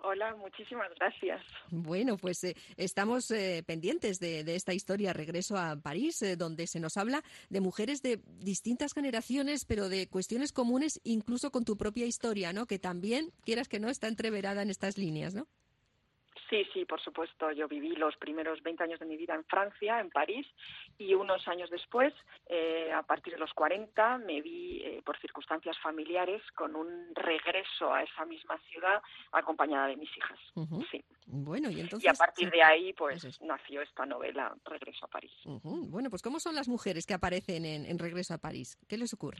Hola, 0.04 0.34
muchísimas 0.34 0.88
gracias. 0.98 1.40
Bueno, 1.70 2.16
pues 2.16 2.42
eh, 2.42 2.56
estamos 2.76 3.30
eh, 3.30 3.62
pendientes 3.64 4.18
de, 4.18 4.40
esta 4.54 4.74
historia 4.74 5.12
Regreso 5.12 5.56
a 5.56 5.76
París, 5.76 6.20
eh, 6.22 6.36
donde 6.36 6.66
se 6.66 6.80
nos 6.80 6.96
habla 6.96 7.22
de 7.50 7.60
mujeres 7.60 8.02
de 8.02 8.20
distintas 8.40 8.94
generaciones, 8.94 9.64
pero 9.64 9.88
de 9.88 10.08
cuestiones 10.08 10.52
comunes, 10.52 11.00
incluso 11.04 11.52
con 11.52 11.64
tu 11.64 11.76
propia 11.76 12.04
historia, 12.04 12.52
¿no? 12.52 12.66
Que 12.66 12.80
también, 12.80 13.30
quieras 13.44 13.68
que 13.68 13.78
no, 13.78 13.88
está 13.88 14.08
entreverada 14.08 14.62
en 14.62 14.70
estas 14.70 14.98
líneas, 14.98 15.34
¿no? 15.34 15.46
Sí, 16.52 16.66
sí, 16.74 16.84
por 16.84 17.00
supuesto. 17.00 17.50
Yo 17.52 17.66
viví 17.66 17.96
los 17.96 18.14
primeros 18.18 18.62
20 18.62 18.84
años 18.84 19.00
de 19.00 19.06
mi 19.06 19.16
vida 19.16 19.34
en 19.34 19.42
Francia, 19.46 19.98
en 20.00 20.10
París, 20.10 20.46
y 20.98 21.14
unos 21.14 21.48
años 21.48 21.70
después, 21.70 22.12
eh, 22.44 22.92
a 22.92 23.02
partir 23.02 23.32
de 23.32 23.38
los 23.38 23.54
40, 23.54 24.18
me 24.18 24.42
vi 24.42 24.82
eh, 24.84 25.00
por 25.02 25.18
circunstancias 25.18 25.78
familiares 25.82 26.42
con 26.54 26.76
un 26.76 27.14
regreso 27.14 27.94
a 27.94 28.02
esa 28.02 28.26
misma 28.26 28.58
ciudad 28.70 29.00
acompañada 29.32 29.86
de 29.86 29.96
mis 29.96 30.14
hijas. 30.14 30.38
Sí. 30.90 31.02
Bueno, 31.24 31.70
y 31.70 31.80
entonces... 31.80 32.04
Y 32.04 32.08
a 32.08 32.12
partir 32.12 32.50
de 32.50 32.62
ahí, 32.62 32.92
pues 32.92 33.24
es. 33.24 33.40
nació 33.40 33.80
esta 33.80 34.04
novela 34.04 34.54
Regreso 34.66 35.06
a 35.06 35.08
París. 35.08 35.32
Bueno, 35.62 36.10
pues 36.10 36.20
¿cómo 36.20 36.38
son 36.38 36.54
las 36.54 36.68
mujeres 36.68 37.06
que 37.06 37.14
aparecen 37.14 37.64
en, 37.64 37.86
en 37.86 37.98
Regreso 37.98 38.34
a 38.34 38.38
París? 38.38 38.76
¿Qué 38.86 38.98
les 38.98 39.14
ocurre? 39.14 39.38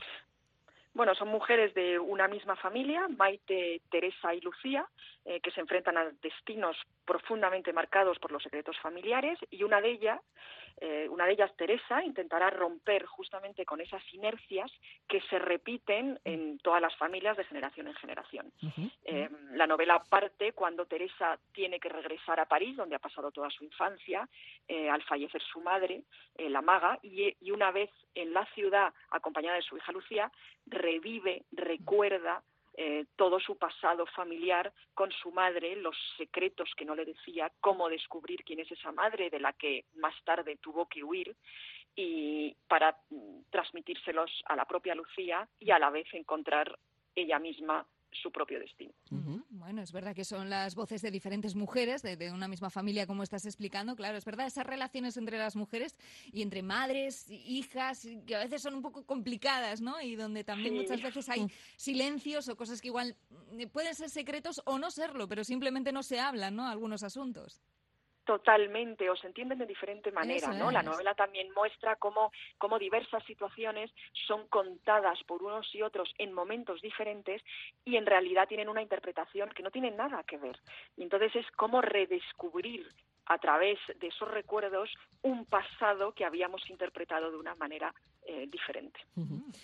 Bueno, 0.93 1.15
son 1.15 1.29
mujeres 1.29 1.73
de 1.73 1.97
una 1.97 2.27
misma 2.27 2.55
familia, 2.55 3.07
Maite, 3.07 3.81
Teresa 3.89 4.33
y 4.35 4.41
Lucía, 4.41 4.87
eh, 5.25 5.39
que 5.39 5.49
se 5.49 5.59
enfrentan 5.59 5.97
a 5.97 6.11
destinos 6.21 6.77
profundamente 7.03 7.73
marcados 7.73 8.19
por 8.19 8.31
los 8.31 8.43
secretos 8.43 8.77
familiares 8.79 9.39
y 9.49 9.63
una 9.63 9.81
de 9.81 9.89
ellas, 9.89 10.21
eh, 10.81 11.07
una 11.09 11.25
de 11.25 11.33
ellas, 11.33 11.55
Teresa, 11.55 12.03
intentará 12.03 12.51
romper 12.51 13.05
justamente 13.05 13.65
con 13.65 13.81
esas 13.81 14.03
inercias 14.13 14.71
que 15.07 15.21
se 15.21 15.39
repiten 15.39 16.19
en 16.25 16.59
todas 16.59 16.81
las 16.81 16.95
familias 16.97 17.37
de 17.37 17.45
generación 17.45 17.87
en 17.87 17.93
generación. 17.95 18.51
Eh, 19.05 19.29
la 19.51 19.65
novela 19.65 20.03
parte 20.03 20.53
cuando 20.53 20.85
Teresa 20.85 21.39
tiene 21.53 21.79
que 21.79 21.89
regresar 21.89 22.39
a 22.39 22.45
París, 22.45 22.75
donde 22.75 22.95
ha 22.95 22.99
pasado 22.99 23.31
toda 23.31 23.49
su 23.49 23.63
infancia, 23.63 24.27
al 24.91 25.03
fallecer 25.03 25.41
su 25.41 25.61
madre, 25.61 26.03
la 26.37 26.61
maga, 26.61 26.97
y, 27.03 27.35
y 27.41 27.51
una 27.51 27.71
vez 27.71 27.89
en 28.15 28.33
la 28.33 28.45
ciudad, 28.53 28.93
acompañada 29.09 29.57
de 29.57 29.61
su 29.61 29.77
hija 29.77 29.91
Lucía, 29.91 30.31
revive, 30.83 31.45
recuerda 31.51 32.43
eh, 32.75 33.05
todo 33.15 33.39
su 33.39 33.55
pasado 33.57 34.05
familiar 34.07 34.73
con 34.93 35.11
su 35.11 35.31
madre, 35.31 35.75
los 35.75 35.95
secretos 36.17 36.69
que 36.75 36.85
no 36.85 36.95
le 36.95 37.05
decía, 37.05 37.51
cómo 37.61 37.87
descubrir 37.87 38.43
quién 38.43 38.59
es 38.59 38.71
esa 38.71 38.91
madre 38.91 39.29
de 39.29 39.39
la 39.39 39.53
que 39.53 39.85
más 39.95 40.15
tarde 40.23 40.57
tuvo 40.57 40.87
que 40.87 41.03
huir 41.03 41.35
y 41.95 42.55
para 42.67 42.97
mm, 43.09 43.41
transmitírselos 43.51 44.31
a 44.45 44.55
la 44.55 44.65
propia 44.65 44.95
Lucía 44.95 45.47
y 45.59 45.69
a 45.69 45.79
la 45.79 45.91
vez 45.91 46.07
encontrar 46.13 46.77
ella 47.15 47.37
misma 47.37 47.85
su 48.11 48.31
propio 48.31 48.59
destino. 48.59 48.93
Bueno, 49.63 49.81
es 49.81 49.93
verdad 49.93 50.13
que 50.13 50.25
son 50.25 50.49
las 50.49 50.75
voces 50.75 51.01
de 51.01 51.09
diferentes 51.09 51.55
mujeres, 51.55 52.01
de, 52.01 52.17
de 52.17 52.33
una 52.33 52.49
misma 52.49 52.69
familia, 52.69 53.07
como 53.07 53.23
estás 53.23 53.45
explicando. 53.45 53.95
Claro, 53.95 54.17
es 54.17 54.25
verdad, 54.25 54.45
esas 54.45 54.65
relaciones 54.67 55.15
entre 55.15 55.37
las 55.37 55.55
mujeres 55.55 55.95
y 56.33 56.41
entre 56.41 56.61
madres, 56.61 57.29
hijas, 57.29 58.05
que 58.27 58.35
a 58.35 58.39
veces 58.39 58.61
son 58.61 58.75
un 58.75 58.81
poco 58.81 59.05
complicadas, 59.05 59.79
¿no? 59.79 60.01
Y 60.01 60.17
donde 60.17 60.43
también 60.43 60.73
Sí. 60.73 60.81
muchas 60.81 61.01
veces 61.01 61.29
hay 61.29 61.47
silencios 61.77 62.49
o 62.49 62.57
cosas 62.57 62.81
que 62.81 62.89
igual 62.89 63.15
mm, 63.29 63.67
pueden 63.71 63.95
ser 63.95 64.09
secretos 64.09 64.61
o 64.65 64.77
no 64.79 64.91
serlo, 64.91 65.29
pero 65.29 65.45
simplemente 65.45 65.93
no 65.93 66.03
se 66.03 66.19
hablan, 66.19 66.57
¿no? 66.57 66.67
Algunos 66.67 67.01
asuntos. 67.03 67.61
Totalmente, 68.25 69.09
o 69.09 69.15
se 69.17 69.27
entienden 69.27 69.59
de 69.59 69.65
diferente 69.65 70.11
manera, 70.11 70.47
Eso 70.47 70.53
¿no? 70.53 70.71
La 70.71 70.81
novela 70.81 71.13
también 71.13 71.51
muestra 71.53 71.97
cómo, 71.97 72.31
cómo 72.57 72.79
diversas 72.79 73.23
situaciones 73.25 73.91
son 74.27 74.47
contadas 74.47 75.21
por 75.23 75.43
unos 75.43 75.67
y 75.75 75.81
otros 75.81 76.13
en 76.17 76.31
momentos 76.31 76.81
diferentes 76.81 77.41
y 77.83 77.97
en 77.97 78.05
realidad 78.05 78.47
tienen 78.47 78.69
una 78.69 78.81
interpretación 78.81 79.49
que 79.49 79.63
no 79.63 79.71
tiene 79.71 79.91
nada 79.91 80.23
que 80.23 80.37
ver. 80.37 80.57
Y 80.95 81.03
entonces 81.03 81.35
es 81.35 81.51
como 81.57 81.81
redescubrir 81.81 82.87
a 83.25 83.37
través 83.37 83.77
de 83.99 84.07
esos 84.07 84.29
recuerdos 84.29 84.89
un 85.21 85.45
pasado 85.45 86.13
que 86.13 86.25
habíamos 86.25 86.69
interpretado 86.69 87.31
de 87.31 87.37
una 87.37 87.55
manera 87.55 87.93
eh, 88.25 88.47
diferente. 88.49 88.99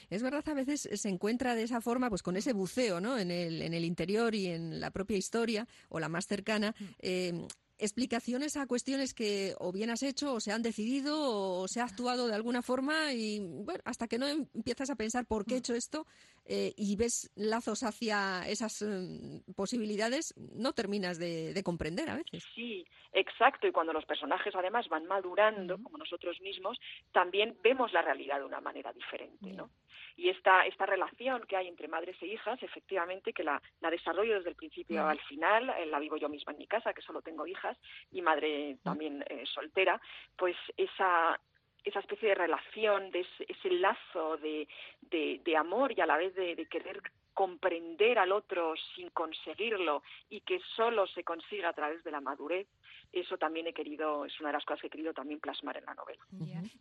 Es 0.10 0.24
verdad, 0.24 0.48
a 0.48 0.54
veces 0.54 0.90
se 0.94 1.10
encuentra 1.10 1.56
de 1.56 1.64
esa 1.64 1.82
forma, 1.82 2.10
pues 2.10 2.24
con 2.24 2.36
ese 2.36 2.54
buceo, 2.54 3.00
¿no? 3.00 3.18
En 3.18 3.32
el, 3.32 3.62
en 3.62 3.74
el 3.74 3.86
interior 3.86 4.36
y 4.36 4.48
en 4.48 4.80
la 4.80 4.92
propia 4.92 5.18
historia, 5.18 5.68
o 5.90 6.00
la 6.00 6.10
más 6.10 6.26
cercana, 6.26 6.74
eh, 7.00 7.34
explicaciones 7.80 8.58
a 8.58 8.68
cuestiones 8.68 9.14
que 9.14 9.56
o 9.58 9.72
bien 9.72 9.90
has 9.90 10.04
hecho, 10.04 10.34
o 10.34 10.40
se 10.40 10.52
han 10.52 10.62
decidido, 10.62 11.62
o 11.62 11.68
se 11.68 11.80
ha 11.80 11.86
actuado 11.86 12.28
de 12.28 12.36
alguna 12.36 12.62
forma, 12.62 13.14
y 13.14 13.40
bueno, 13.40 13.82
hasta 13.86 14.08
que 14.08 14.20
no 14.20 14.28
empiezas 14.28 14.90
a 14.90 14.96
pensar 14.96 15.26
por 15.26 15.46
qué 15.46 15.56
he 15.56 15.58
hecho 15.58 15.74
esto 15.74 16.06
eh, 16.50 16.74
y 16.76 16.96
ves 16.96 17.32
lazos 17.36 17.84
hacia 17.84 18.42
esas 18.48 18.82
eh, 18.82 19.42
posibilidades, 19.56 20.34
no 20.36 20.74
terminas 20.74 21.20
de, 21.20 21.54
de 21.54 21.64
comprender 21.64 22.10
a 22.10 22.16
veces. 22.16 22.44
Sí, 22.56 22.84
exacto. 23.14 23.68
Y 23.68 23.72
cuando 23.72 23.94
los 23.94 24.06
personajes 24.06 24.56
además 24.56 24.90
van 24.90 25.06
madurando, 25.06 25.78
como 25.78 26.00
nosotros 26.00 26.42
mismos, 26.42 26.80
también 27.12 27.56
vemos 27.64 27.94
la 27.94 28.02
realidad 28.02 28.40
de 28.40 28.46
una 28.46 28.62
manera 28.62 28.92
diferente, 28.92 29.54
¿no? 29.54 29.70
Y 30.18 30.30
esta, 30.30 30.66
esta 30.66 30.86
relación 30.86 31.44
que 31.48 31.56
hay 31.56 31.68
entre 31.68 31.88
madres 31.88 32.18
e 32.22 32.26
hijas, 32.26 32.62
efectivamente, 32.64 33.32
que 33.32 33.44
la, 33.44 33.62
la 33.80 33.92
desarrollo 33.92 34.36
desde 34.36 34.50
el 34.50 34.56
principio 34.56 35.08
al 35.08 35.20
final, 35.22 35.70
eh, 35.70 35.86
la 35.86 36.00
vivo 36.00 36.18
yo 36.18 36.28
misma 36.28 36.52
en 36.52 36.58
mi 36.58 36.68
casa, 36.68 36.94
que 36.94 37.04
solo 37.04 37.22
tengo 37.22 37.46
hijas, 37.46 37.78
y 38.12 38.22
madre 38.22 38.78
también 38.84 39.24
eh, 39.30 39.44
soltera, 39.46 40.02
pues 40.36 40.58
esa 40.76 41.40
esa 41.84 42.00
especie 42.00 42.30
de 42.30 42.36
relación, 42.36 43.12
de 43.12 43.22
ese, 43.22 43.46
ese 43.48 43.72
lazo 43.72 44.38
de, 44.38 44.68
de, 45.02 45.42
de 45.44 45.58
amor 45.58 45.92
y 45.98 46.02
a 46.02 46.06
la 46.06 46.18
vez 46.18 46.36
de, 46.36 46.56
de 46.56 46.66
querer 46.68 47.02
comprender 47.40 48.20
al 48.20 48.34
otro 48.34 48.74
sin 48.98 49.10
conseguirlo 49.12 50.04
y 50.30 50.42
que 50.42 50.60
solo 50.76 51.08
se 51.08 51.24
consiga 51.24 51.70
a 51.70 51.74
través 51.74 52.04
de 52.04 52.12
la 52.12 52.20
madurez, 52.20 52.68
eso 53.14 53.38
también 53.38 53.66
he 53.66 53.74
querido, 53.74 54.26
es 54.26 54.38
una 54.42 54.50
de 54.50 54.54
las 54.56 54.66
cosas 54.66 54.82
que 54.82 54.88
he 54.88 54.90
querido 54.90 55.14
también 55.14 55.40
plasmar 55.40 55.78
en 55.78 55.86
la 55.86 55.94
novela. 55.94 56.20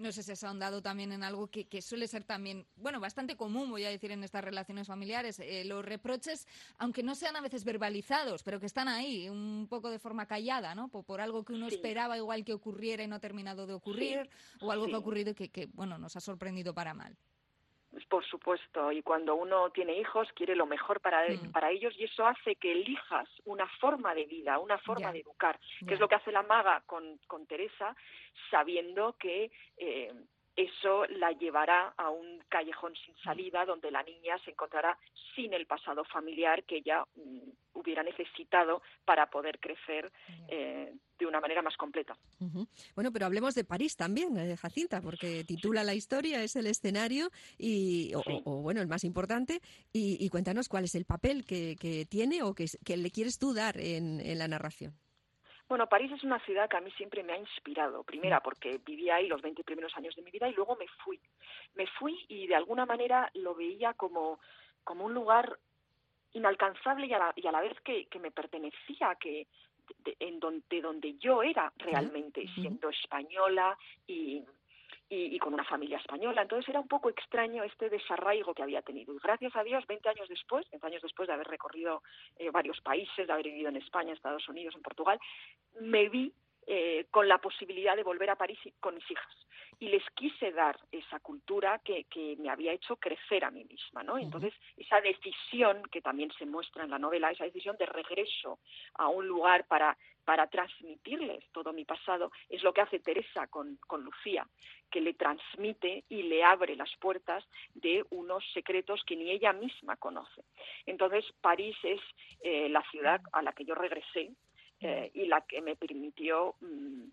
No 0.00 0.10
sé 0.10 0.24
si 0.24 0.32
has 0.32 0.42
ahondado 0.42 0.82
también 0.82 1.12
en 1.12 1.22
algo 1.22 1.46
que, 1.46 1.68
que 1.68 1.80
suele 1.80 2.08
ser 2.08 2.24
también, 2.24 2.66
bueno, 2.74 2.98
bastante 2.98 3.36
común, 3.36 3.70
voy 3.70 3.84
a 3.84 3.88
decir, 3.88 4.10
en 4.10 4.24
estas 4.24 4.42
relaciones 4.42 4.88
familiares, 4.88 5.38
eh, 5.38 5.64
los 5.64 5.84
reproches, 5.84 6.48
aunque 6.78 7.04
no 7.04 7.14
sean 7.14 7.36
a 7.36 7.40
veces 7.40 7.64
verbalizados, 7.64 8.42
pero 8.42 8.58
que 8.58 8.66
están 8.66 8.88
ahí, 8.88 9.28
un 9.28 9.68
poco 9.70 9.90
de 9.90 10.00
forma 10.00 10.26
callada, 10.26 10.74
¿no? 10.74 10.88
Por, 10.88 11.04
por 11.04 11.20
algo 11.20 11.44
que 11.44 11.52
uno 11.52 11.68
Sí. 11.68 11.76
esperaba 11.76 12.16
igual 12.16 12.44
que 12.44 12.52
ocurriera 12.52 13.04
y 13.04 13.06
no 13.06 13.14
ha 13.14 13.20
terminado 13.20 13.64
de 13.68 13.74
ocurrir, 13.74 14.28
o 14.60 14.72
algo 14.72 14.86
que 14.86 14.94
ha 14.96 14.98
ocurrido 14.98 15.30
y 15.30 15.34
que, 15.36 15.50
que, 15.50 15.66
bueno, 15.66 15.98
nos 15.98 16.16
ha 16.16 16.20
sorprendido 16.20 16.74
para 16.74 16.94
mal. 16.94 17.16
Por 18.08 18.24
supuesto, 18.24 18.92
y 18.92 19.02
cuando 19.02 19.34
uno 19.34 19.70
tiene 19.70 19.98
hijos 19.98 20.28
quiere 20.34 20.54
lo 20.54 20.66
mejor 20.66 21.00
para, 21.00 21.26
Mm. 21.28 21.52
para 21.52 21.70
ellos 21.70 21.94
y 21.98 22.04
eso 22.04 22.26
hace 22.26 22.56
que 22.56 22.72
elijas 22.72 23.28
una 23.44 23.66
forma 23.80 24.14
de 24.14 24.26
vida, 24.26 24.58
una 24.58 24.78
forma 24.78 25.10
de 25.10 25.20
educar, 25.20 25.58
que 25.86 25.94
es 25.94 26.00
lo 26.00 26.06
que 26.06 26.16
hace 26.16 26.30
la 26.30 26.42
maga 26.42 26.82
con, 26.86 27.18
con 27.26 27.46
Teresa, 27.46 27.96
sabiendo 28.50 29.14
que 29.14 29.50
eh, 29.78 30.12
eso 30.58 31.06
la 31.06 31.30
llevará 31.32 31.94
a 31.96 32.10
un 32.10 32.42
callejón 32.48 32.92
sin 32.96 33.14
salida 33.18 33.64
donde 33.64 33.92
la 33.92 34.02
niña 34.02 34.36
se 34.44 34.50
encontrará 34.50 34.98
sin 35.36 35.54
el 35.54 35.66
pasado 35.66 36.04
familiar 36.04 36.64
que 36.64 36.78
ella 36.78 37.04
mm, 37.14 37.50
hubiera 37.74 38.02
necesitado 38.02 38.82
para 39.04 39.30
poder 39.30 39.60
crecer 39.60 40.10
eh, 40.48 40.92
de 41.16 41.26
una 41.26 41.40
manera 41.40 41.62
más 41.62 41.76
completa. 41.76 42.16
Bueno, 42.96 43.12
pero 43.12 43.26
hablemos 43.26 43.54
de 43.54 43.62
París 43.64 43.94
también, 43.96 44.36
eh, 44.36 44.56
Jacinta, 44.56 45.00
porque 45.00 45.44
titula 45.44 45.84
la 45.84 45.94
historia, 45.94 46.42
es 46.42 46.56
el 46.56 46.66
escenario 46.66 47.30
y, 47.56 48.12
o, 48.14 48.22
Sí. 48.24 48.42
o- 48.44 48.58
o, 48.58 48.62
bueno, 48.62 48.80
el 48.80 48.88
más 48.88 49.04
importante. 49.04 49.60
Y, 49.92 50.16
y 50.24 50.28
cuéntanos 50.28 50.68
cuál 50.68 50.84
es 50.84 50.94
el 50.96 51.04
papel 51.04 51.44
que, 51.44 51.76
que 51.80 52.04
tiene 52.06 52.42
o 52.42 52.52
que 52.54 52.96
le 52.96 53.10
quieres 53.12 53.38
tú 53.38 53.54
dar 53.54 53.78
en, 53.78 54.20
en 54.20 54.38
la 54.38 54.48
narración. 54.48 54.92
Bueno, 55.68 55.86
París 55.86 56.10
es 56.12 56.24
una 56.24 56.38
ciudad 56.40 56.68
que 56.68 56.78
a 56.78 56.80
mí 56.80 56.90
siempre 56.92 57.22
me 57.22 57.34
ha 57.34 57.38
inspirado. 57.38 58.02
Primera, 58.02 58.40
porque 58.40 58.80
viví 58.84 59.10
ahí 59.10 59.28
los 59.28 59.42
20 59.42 59.62
primeros 59.64 59.94
años 59.96 60.16
de 60.16 60.22
mi 60.22 60.30
vida 60.30 60.48
y 60.48 60.54
luego 60.54 60.76
me 60.76 60.88
fui. 61.04 61.20
Me 61.74 61.86
fui 61.86 62.24
y 62.28 62.46
de 62.46 62.54
alguna 62.54 62.86
manera 62.86 63.30
lo 63.34 63.54
veía 63.54 63.92
como, 63.92 64.40
como 64.82 65.04
un 65.04 65.12
lugar 65.12 65.58
inalcanzable 66.32 67.06
y 67.06 67.12
a 67.12 67.18
la, 67.18 67.32
y 67.36 67.46
a 67.46 67.52
la 67.52 67.60
vez 67.60 67.78
que, 67.82 68.06
que 68.06 68.18
me 68.18 68.30
pertenecía, 68.30 69.14
que 69.16 69.46
de, 70.04 70.16
en 70.20 70.40
donde, 70.40 70.64
de 70.70 70.80
donde 70.80 71.14
yo 71.18 71.42
era 71.42 71.72
realmente, 71.76 72.46
siendo 72.54 72.88
española 72.88 73.76
y, 74.06 74.42
y, 75.08 75.34
y 75.34 75.38
con 75.38 75.54
una 75.54 75.64
familia 75.64 75.98
española. 75.98 76.42
Entonces 76.42 76.68
era 76.68 76.80
un 76.80 76.88
poco 76.88 77.08
extraño 77.08 77.64
este 77.64 77.88
desarraigo 77.88 78.54
que 78.54 78.62
había 78.62 78.82
tenido. 78.82 79.14
Y 79.14 79.18
gracias 79.22 79.54
a 79.56 79.64
Dios, 79.64 79.86
20 79.86 80.08
años 80.08 80.28
después, 80.28 80.68
20 80.70 80.86
años 80.86 81.02
después 81.02 81.26
de 81.26 81.34
haber 81.34 81.48
recorrido 81.48 82.02
eh, 82.36 82.50
varios 82.50 82.80
países, 82.80 83.26
de 83.26 83.32
haber 83.32 83.46
vivido 83.46 83.68
en 83.68 83.76
España, 83.76 84.12
Estados 84.12 84.48
Unidos, 84.48 84.74
en 84.74 84.82
Portugal, 84.82 85.18
me 85.80 86.08
vi 86.08 86.32
eh, 86.70 87.06
con 87.10 87.26
la 87.26 87.38
posibilidad 87.38 87.96
de 87.96 88.02
volver 88.02 88.28
a 88.28 88.36
París 88.36 88.58
con 88.78 88.94
mis 88.94 89.10
hijas. 89.10 89.46
Y 89.80 89.88
les 89.88 90.02
quise 90.10 90.52
dar 90.52 90.78
esa 90.92 91.18
cultura 91.20 91.80
que, 91.82 92.04
que 92.04 92.36
me 92.38 92.50
había 92.50 92.72
hecho 92.72 92.96
crecer 92.96 93.42
a 93.42 93.50
mí 93.50 93.64
misma, 93.64 94.02
¿no? 94.02 94.18
Entonces, 94.18 94.52
esa 94.76 95.00
decisión 95.00 95.82
que 95.90 96.02
también 96.02 96.30
se 96.38 96.44
muestra 96.44 96.84
en 96.84 96.90
la 96.90 96.98
novela, 96.98 97.30
esa 97.30 97.44
decisión 97.44 97.78
de 97.78 97.86
regreso 97.86 98.58
a 98.94 99.08
un 99.08 99.26
lugar 99.26 99.66
para, 99.66 99.96
para 100.26 100.46
transmitirles 100.48 101.42
todo 101.52 101.72
mi 101.72 101.86
pasado, 101.86 102.30
es 102.50 102.62
lo 102.62 102.74
que 102.74 102.82
hace 102.82 102.98
Teresa 102.98 103.46
con, 103.46 103.76
con 103.86 104.02
Lucía, 104.02 104.46
que 104.90 105.00
le 105.00 105.14
transmite 105.14 106.04
y 106.10 106.24
le 106.24 106.44
abre 106.44 106.76
las 106.76 106.94
puertas 106.96 107.48
de 107.72 108.04
unos 108.10 108.44
secretos 108.52 109.02
que 109.06 109.16
ni 109.16 109.30
ella 109.30 109.54
misma 109.54 109.96
conoce. 109.96 110.44
Entonces, 110.84 111.24
París 111.40 111.78
es 111.82 112.00
eh, 112.42 112.68
la 112.68 112.82
ciudad 112.90 113.22
a 113.32 113.40
la 113.40 113.54
que 113.54 113.64
yo 113.64 113.74
regresé 113.74 114.32
eh, 114.80 115.10
y 115.14 115.26
la 115.26 115.40
que 115.42 115.60
me 115.60 115.76
permitió 115.76 116.54
mm, 116.60 117.04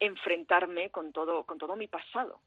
enfrentarme 0.00 0.90
con 0.90 1.12
todo, 1.12 1.44
con 1.44 1.58
todo 1.58 1.76
mi 1.76 1.86
pasado, 1.88 2.40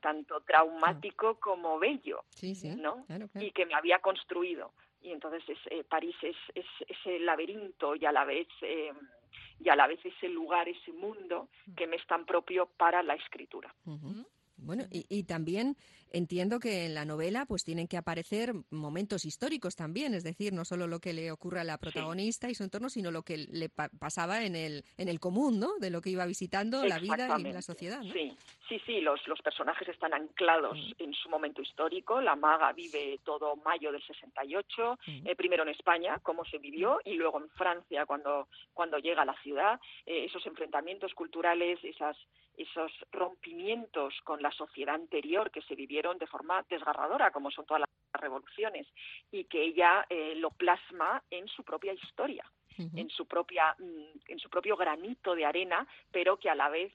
tanto 0.00 0.40
traumático 0.42 1.38
como 1.40 1.78
bello, 1.78 2.24
Sí, 2.30 2.54
sí. 2.54 2.74
¿no? 2.76 3.04
Claro, 3.06 3.28
claro. 3.28 3.46
y 3.46 3.50
que 3.50 3.66
me 3.66 3.74
había 3.74 3.98
construido. 4.00 4.72
Y 5.02 5.10
entonces 5.10 5.42
es, 5.48 5.58
eh, 5.70 5.84
París 5.84 6.16
es, 6.22 6.36
es 6.54 6.64
ese 6.88 7.18
laberinto 7.20 7.94
y 7.94 8.06
a 8.06 8.12
la 8.12 8.24
vez 8.24 8.48
eh, 8.62 8.92
y 9.60 9.68
a 9.68 9.76
la 9.76 9.86
vez 9.86 9.98
ese 10.04 10.28
lugar, 10.28 10.68
ese 10.68 10.92
mundo 10.92 11.48
que 11.76 11.86
me 11.86 11.96
es 11.96 12.06
tan 12.06 12.24
propio 12.24 12.66
para 12.66 13.02
la 13.02 13.14
escritura. 13.14 13.74
Bueno, 14.64 14.84
y, 14.90 15.06
y 15.08 15.24
también 15.24 15.76
entiendo 16.10 16.58
que 16.60 16.86
en 16.86 16.94
la 16.94 17.04
novela 17.04 17.44
pues 17.46 17.64
tienen 17.64 17.86
que 17.88 17.96
aparecer 17.96 18.54
momentos 18.70 19.24
históricos 19.24 19.76
también, 19.76 20.14
es 20.14 20.24
decir, 20.24 20.52
no 20.52 20.64
solo 20.64 20.86
lo 20.86 21.00
que 21.00 21.12
le 21.12 21.30
ocurre 21.30 21.60
a 21.60 21.64
la 21.64 21.78
protagonista 21.78 22.48
y 22.50 22.54
su 22.54 22.64
entorno, 22.64 22.88
sino 22.88 23.10
lo 23.10 23.22
que 23.22 23.36
le 23.38 23.68
pa- 23.68 23.88
pasaba 23.98 24.44
en 24.44 24.56
el, 24.56 24.84
en 24.96 25.08
el 25.08 25.20
común, 25.20 25.58
¿no? 25.60 25.72
De 25.80 25.90
lo 25.90 26.00
que 26.00 26.10
iba 26.10 26.24
visitando 26.26 26.82
la 26.88 26.98
vida 26.98 27.26
y 27.38 27.42
la 27.52 27.62
sociedad, 27.62 28.02
¿no? 28.02 28.12
Sí, 28.12 28.36
sí, 28.78 28.82
sí, 28.86 29.00
los, 29.00 29.26
los 29.28 29.40
personajes 29.42 29.88
están 29.88 30.14
anclados 30.14 30.76
Mm. 30.76 30.92
en 31.02 31.14
su 31.14 31.28
momento 31.28 31.62
histórico. 31.62 32.20
La 32.20 32.34
maga 32.36 32.72
vive 32.72 33.20
todo 33.24 33.56
mayo 33.56 33.92
del 33.92 34.02
68, 34.02 34.98
Mm. 35.06 35.26
eh, 35.28 35.36
primero 35.36 35.62
en 35.62 35.68
España, 35.70 36.18
cómo 36.22 36.44
se 36.44 36.58
vivió, 36.58 37.00
y 37.04 37.14
luego 37.14 37.38
en 37.38 37.48
Francia, 37.50 38.06
cuando, 38.06 38.48
cuando 38.72 38.98
llega 38.98 39.22
a 39.22 39.26
la 39.26 39.40
ciudad. 39.42 39.80
Eh, 40.06 40.24
esos 40.24 40.44
enfrentamientos 40.46 41.14
culturales, 41.14 41.78
esas, 41.84 42.16
esos 42.56 42.92
rompimientos 43.12 44.14
con 44.24 44.42
la 44.42 44.50
sociedad 44.52 44.94
anterior 44.94 45.50
que 45.50 45.62
se 45.62 45.74
vivieron 45.74 46.18
de 46.18 46.26
forma 46.26 46.64
desgarradora, 46.68 47.30
como 47.30 47.50
son 47.50 47.66
todas 47.66 47.80
las 47.80 48.20
revoluciones, 48.20 48.86
y 49.30 49.44
que 49.44 49.62
ella 49.62 50.06
eh, 50.08 50.34
lo 50.36 50.50
plasma 50.50 51.22
en 51.30 51.48
su 51.48 51.62
propia 51.64 51.92
historia 51.92 52.44
en 52.76 53.08
su 53.08 53.24
propia 53.26 53.72
mm, 53.78 54.32
en 54.32 54.38
su 54.40 54.50
propio 54.50 54.76
granito 54.76 55.36
de 55.36 55.44
arena 55.44 55.86
pero 56.10 56.36
que 56.38 56.50
a 56.50 56.56
la 56.56 56.68
vez 56.68 56.92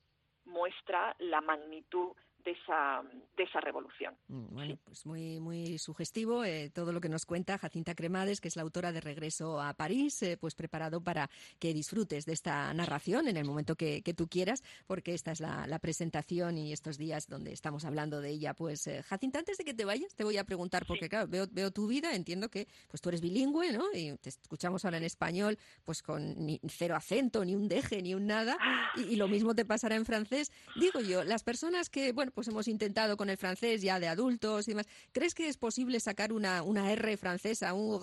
muestra 0.50 1.16
la 1.20 1.42
magnitud 1.42 2.14
de 2.45 2.52
esa 2.52 3.04
de 3.36 3.43
esa 3.43 3.60
revolución 3.60 4.15
Mm, 4.28 4.54
Bueno, 4.54 4.78
pues 4.84 5.06
muy, 5.06 5.39
muy 5.39 5.78
sugestivo 5.78 6.43
eh, 6.43 6.69
todo 6.73 6.91
lo 6.91 7.02
que 7.02 7.10
nos 7.10 7.25
cuenta 7.25 7.58
Jacinta 7.58 7.95
Cremades, 7.95 8.41
que 8.41 8.47
es 8.47 8.56
la 8.56 8.62
autora 8.63 8.91
de 8.91 9.02
Regreso 9.02 9.62
a 9.62 9.73
París, 9.73 10.21
eh, 10.23 10.38
pues 10.38 10.56
preparado 10.56 11.02
para 11.02 11.30
que 11.60 11.73
disfrutes 11.73 12.25
de 12.25 12.34
esta 12.34 12.73
narración 12.73 13.28
en 13.28 13.38
el 13.38 13.45
momento 13.45 13.75
que, 13.75 14.02
que 14.02 14.13
tú 14.13 14.28
quieras, 14.28 14.63
porque 14.88 15.13
esta 15.13 15.32
es 15.32 15.39
la, 15.39 15.65
la 15.67 15.80
presentación 15.80 16.58
y 16.58 16.73
estos 16.73 16.97
días 16.97 17.28
donde 17.28 17.52
estamos 17.54 17.86
hablando 17.86 18.21
de 18.21 18.30
ella. 18.30 18.54
Pues 18.54 18.86
eh, 18.88 19.04
Jacinta, 19.04 19.39
antes 19.39 19.58
de 19.58 19.63
que 19.63 19.73
te 19.73 19.86
vayas, 19.86 20.15
te 20.15 20.23
voy 20.23 20.38
a 20.38 20.43
preguntar, 20.43 20.86
porque 20.86 21.10
claro, 21.10 21.28
veo, 21.28 21.45
veo 21.52 21.71
tu 21.71 21.88
vida, 21.88 22.13
entiendo 22.13 22.49
que 22.49 22.67
pues 22.89 23.02
tú 23.02 23.10
eres 23.10 23.21
bilingüe, 23.21 23.71
¿no? 23.71 23.86
Y 23.93 24.15
te 24.17 24.30
escuchamos 24.30 24.86
ahora 24.86 24.97
en 24.97 25.04
español, 25.04 25.58
pues 25.86 26.04
con 26.04 26.36
ni, 26.45 26.60
cero 26.67 26.95
acento, 26.95 27.43
ni 27.45 27.56
un 27.56 27.67
deje, 27.67 28.02
ni 28.02 28.13
un 28.13 28.28
nada, 28.28 28.58
y, 28.95 29.02
y 29.02 29.15
lo 29.15 29.28
mismo 29.28 29.56
te 29.56 29.65
pasará 29.65 29.95
en 29.95 30.06
francés. 30.06 30.52
Digo 30.75 30.99
yo, 31.02 31.23
las 31.23 31.43
personas 31.43 31.89
que, 31.89 32.12
bueno, 32.12 32.29
pues 32.32 32.48
hemos 32.48 32.68
intentado 32.68 33.18
con 33.18 33.30
el 33.30 33.38
francés 33.38 33.82
ya 33.82 34.00
de 34.00 34.08
adultos 34.08 34.68
y 34.68 34.72
demás, 34.72 34.88
¿crees 35.12 35.34
que 35.34 35.48
es 35.48 35.58
posible 35.58 36.00
sacar 36.00 36.34
una, 36.34 36.63
una 36.63 36.92
R 36.92 37.18
francesa, 37.18 37.74
un, 37.74 38.00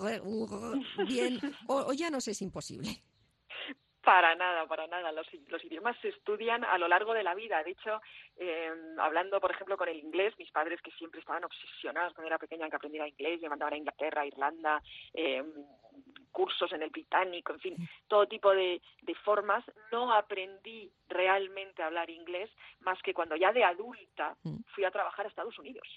bien, 1.07 1.39
o, 1.67 1.75
o 1.77 1.93
ya 1.93 2.09
no 2.09 2.21
sé, 2.21 2.31
es 2.31 2.41
imposible? 2.41 3.03
Para 4.07 4.35
nada 4.35 4.65
para 4.67 4.87
nada. 4.87 5.11
Los, 5.11 5.27
los 5.49 5.61
idiomas 5.65 5.97
se 6.01 6.07
estudian 6.07 6.63
a 6.63 6.77
lo 6.77 6.87
largo 6.87 7.13
de 7.13 7.23
la 7.23 7.35
vida. 7.35 7.61
De 7.61 7.71
hecho 7.71 7.99
eh, 8.37 8.71
hablando 8.99 9.41
por 9.41 9.51
ejemplo 9.51 9.75
con 9.75 9.89
el 9.89 9.97
inglés 9.97 10.33
mis 10.39 10.49
padres 10.49 10.81
que 10.81 10.91
siempre 10.91 11.19
estaban 11.19 11.43
obsesionados 11.43 12.13
cuando 12.13 12.27
era 12.27 12.37
pequeña 12.37 12.63
en 12.63 12.69
que 12.69 12.77
aprendiera 12.77 13.05
inglés 13.05 13.41
me 13.41 13.49
mandaban 13.49 13.73
a 13.73 13.77
Inglaterra 13.77 14.21
a 14.21 14.25
Irlanda 14.25 14.81
eh, 15.13 15.43
cursos 16.31 16.71
en 16.71 16.83
el 16.83 16.89
británico, 16.89 17.51
en 17.51 17.59
fin, 17.59 17.89
todo 18.07 18.27
tipo 18.27 18.51
de, 18.51 18.79
de, 19.01 19.15
formas. 19.15 19.65
No 19.91 20.13
aprendí 20.13 20.89
realmente 21.09 21.81
a 21.81 21.87
hablar 21.87 22.09
inglés 22.09 22.49
más 22.81 23.01
que 23.01 23.13
cuando 23.13 23.35
ya 23.35 23.51
de 23.51 23.63
adulta 23.63 24.37
fui 24.73 24.85
a 24.85 24.91
trabajar 24.91 25.25
a 25.25 25.29
Estados 25.29 25.57
Unidos. 25.59 25.87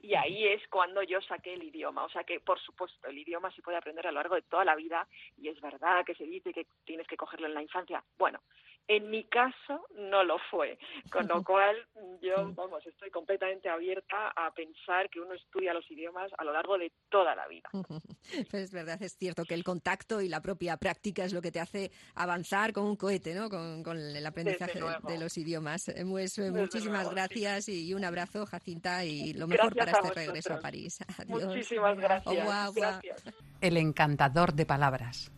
Y 0.00 0.14
ahí 0.14 0.46
es 0.46 0.66
cuando 0.68 1.02
yo 1.02 1.20
saqué 1.22 1.54
el 1.54 1.64
idioma. 1.64 2.04
O 2.04 2.08
sea 2.08 2.24
que, 2.24 2.40
por 2.40 2.60
supuesto, 2.60 3.08
el 3.08 3.18
idioma 3.18 3.50
se 3.52 3.62
puede 3.62 3.78
aprender 3.78 4.06
a 4.06 4.12
lo 4.12 4.20
largo 4.20 4.36
de 4.36 4.42
toda 4.42 4.64
la 4.64 4.76
vida 4.76 5.08
y 5.36 5.48
es 5.48 5.60
verdad 5.60 6.04
que 6.04 6.14
se 6.14 6.24
dice 6.24 6.52
que 6.52 6.66
tienes 6.84 7.06
que 7.06 7.16
cogerlo 7.16 7.46
en 7.46 7.54
la 7.54 7.62
infancia. 7.62 8.04
Bueno, 8.16 8.40
en 8.88 9.10
mi 9.10 9.24
caso 9.24 9.86
no 9.96 10.24
lo 10.24 10.38
fue, 10.50 10.78
con 11.10 11.28
lo 11.28 11.42
cual 11.44 11.76
yo, 12.20 12.52
vamos, 12.54 12.84
estoy 12.86 13.10
completamente 13.10 13.68
abierta 13.68 14.32
a 14.34 14.50
pensar 14.52 15.10
que 15.10 15.20
uno 15.20 15.34
estudia 15.34 15.74
los 15.74 15.88
idiomas 15.90 16.32
a 16.38 16.44
lo 16.44 16.52
largo 16.52 16.78
de 16.78 16.90
toda 17.10 17.36
la 17.36 17.46
vida. 17.46 17.68
Pues 17.70 18.54
es 18.54 18.72
verdad, 18.72 19.00
es 19.02 19.16
cierto 19.16 19.44
que 19.44 19.54
el 19.54 19.62
contacto 19.62 20.20
y 20.20 20.28
la 20.28 20.40
propia 20.40 20.78
práctica 20.78 21.24
es 21.24 21.32
lo 21.32 21.42
que 21.42 21.52
te 21.52 21.60
hace 21.60 21.90
avanzar 22.14 22.72
con 22.72 22.86
un 22.86 22.96
cohete, 22.96 23.34
¿no? 23.34 23.50
Con, 23.50 23.82
con 23.82 23.98
el 23.98 24.26
aprendizaje 24.26 24.80
de, 24.80 25.12
de, 25.12 25.18
los 25.18 25.36
idiomas. 25.36 25.92
Pues 26.08 26.36
Desde 26.36 26.50
muchísimas 26.50 27.02
luego, 27.02 27.10
gracias 27.10 27.66
sí. 27.66 27.88
y 27.88 27.94
un 27.94 28.04
abrazo, 28.04 28.46
Jacinta, 28.46 29.04
y 29.04 29.34
lo 29.34 29.46
mejor 29.46 29.74
gracias 29.74 29.98
para 29.98 30.08
este 30.08 30.20
regreso 30.26 30.54
a 30.54 30.60
París. 30.60 30.98
Adiós. 31.18 31.44
Muchísimas 31.44 31.98
gracias. 31.98 32.34
Oh, 32.34 32.44
guau. 32.44 32.72
gracias. 32.72 33.22
El 33.60 33.76
encantador 33.76 34.54
de 34.54 34.64
palabras. 34.64 35.30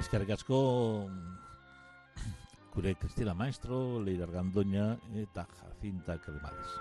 Eskerrik 0.00 0.30
asko 0.34 0.58
gure 2.74 2.94
Cristina 2.96 3.34
Maestro, 3.34 4.00
Leider 4.02 4.30
Gandoña 4.32 4.98
eta 5.14 5.46
Jacinta 5.46 6.18
Cremades. 6.18 6.80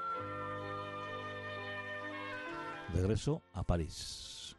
regreso 2.93 3.43
a 3.53 3.63
París. 3.63 4.55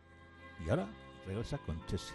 Y 0.64 0.70
ahora 0.70 0.87
regresa 1.27 1.59
con 1.59 1.85
Chessy. 1.87 2.14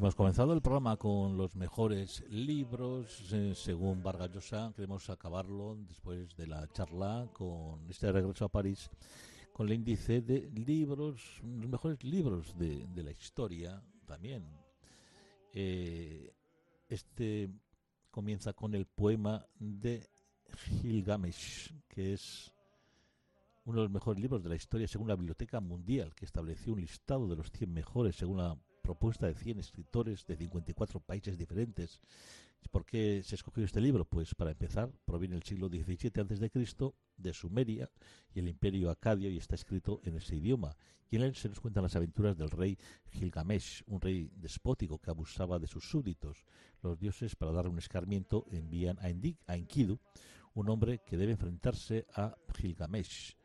Hemos 0.00 0.14
comenzado 0.14 0.54
el 0.54 0.62
programa 0.62 0.96
con 0.96 1.36
los 1.36 1.54
mejores 1.56 2.24
libros, 2.30 3.30
eh, 3.34 3.52
según 3.54 4.02
Vargas 4.02 4.30
Llosa. 4.30 4.72
Queremos 4.74 5.10
acabarlo 5.10 5.76
después 5.86 6.34
de 6.38 6.46
la 6.46 6.66
charla 6.72 7.28
con 7.34 7.86
este 7.86 8.10
regreso 8.10 8.46
a 8.46 8.48
París, 8.48 8.88
con 9.52 9.66
el 9.66 9.74
índice 9.74 10.22
de 10.22 10.50
libros, 10.52 11.42
los 11.42 11.68
mejores 11.68 12.02
libros 12.02 12.56
de, 12.56 12.88
la 13.02 13.10
historia 13.10 13.82
también. 14.06 14.48
Eh, 15.52 16.32
este 16.88 17.50
comienza 18.10 18.54
con 18.54 18.74
el 18.74 18.86
poema 18.86 19.44
de 19.58 20.08
Gilgamesh, 20.80 21.74
que 21.86 22.14
es 22.14 22.54
uno 23.66 23.80
de 23.80 23.82
los 23.82 23.92
mejores 23.92 24.18
libros 24.18 24.42
de 24.42 24.48
la 24.48 24.56
historia 24.56 24.88
según 24.88 25.08
la 25.08 25.16
Biblioteca 25.16 25.60
Mundial, 25.60 26.14
que 26.14 26.24
estableció 26.24 26.72
un 26.72 26.80
listado 26.80 27.28
de 27.28 27.36
los 27.36 27.52
100 27.52 27.70
mejores 27.70 28.16
según 28.16 28.38
la 28.38 28.56
propuesta 28.90 29.28
de 29.28 29.34
100 29.34 29.60
escritores 29.60 30.26
de 30.26 30.36
54 30.36 30.98
países 30.98 31.38
diferentes. 31.38 32.00
¿Por 32.72 32.84
qué 32.84 33.22
se 33.22 33.36
escogió 33.36 33.64
este 33.64 33.80
libro? 33.80 34.04
Pues 34.04 34.34
para 34.34 34.50
empezar, 34.50 34.90
proviene 35.04 35.36
del 35.36 35.44
siglo 35.44 35.68
XVII 35.68 36.10
a.C. 36.20 36.92
de 37.16 37.32
Sumeria 37.32 37.88
y 38.34 38.40
el 38.40 38.48
imperio 38.48 38.90
acadio 38.90 39.30
y 39.30 39.36
está 39.36 39.54
escrito 39.54 40.00
en 40.02 40.16
ese 40.16 40.34
idioma. 40.34 40.76
Y 41.08 41.16
en 41.16 41.22
él 41.22 41.36
se 41.36 41.48
nos 41.48 41.60
cuentan 41.60 41.84
las 41.84 41.94
aventuras 41.94 42.36
del 42.36 42.50
rey 42.50 42.76
Gilgamesh, 43.12 43.84
un 43.86 44.00
rey 44.00 44.28
despótico 44.34 44.98
que 44.98 45.10
abusaba 45.10 45.60
de 45.60 45.68
sus 45.68 45.88
súbditos. 45.88 46.44
Los 46.82 46.98
dioses, 46.98 47.36
para 47.36 47.52
darle 47.52 47.70
un 47.70 47.78
escarmiento, 47.78 48.44
envían 48.50 48.98
a, 48.98 49.54
Enkidu, 49.54 50.00
un 50.54 50.68
hombre 50.68 50.98
que 51.06 51.16
debe 51.16 51.32
enfrentarse 51.32 52.06
a 52.16 52.34
Gilgamesh 52.56 53.39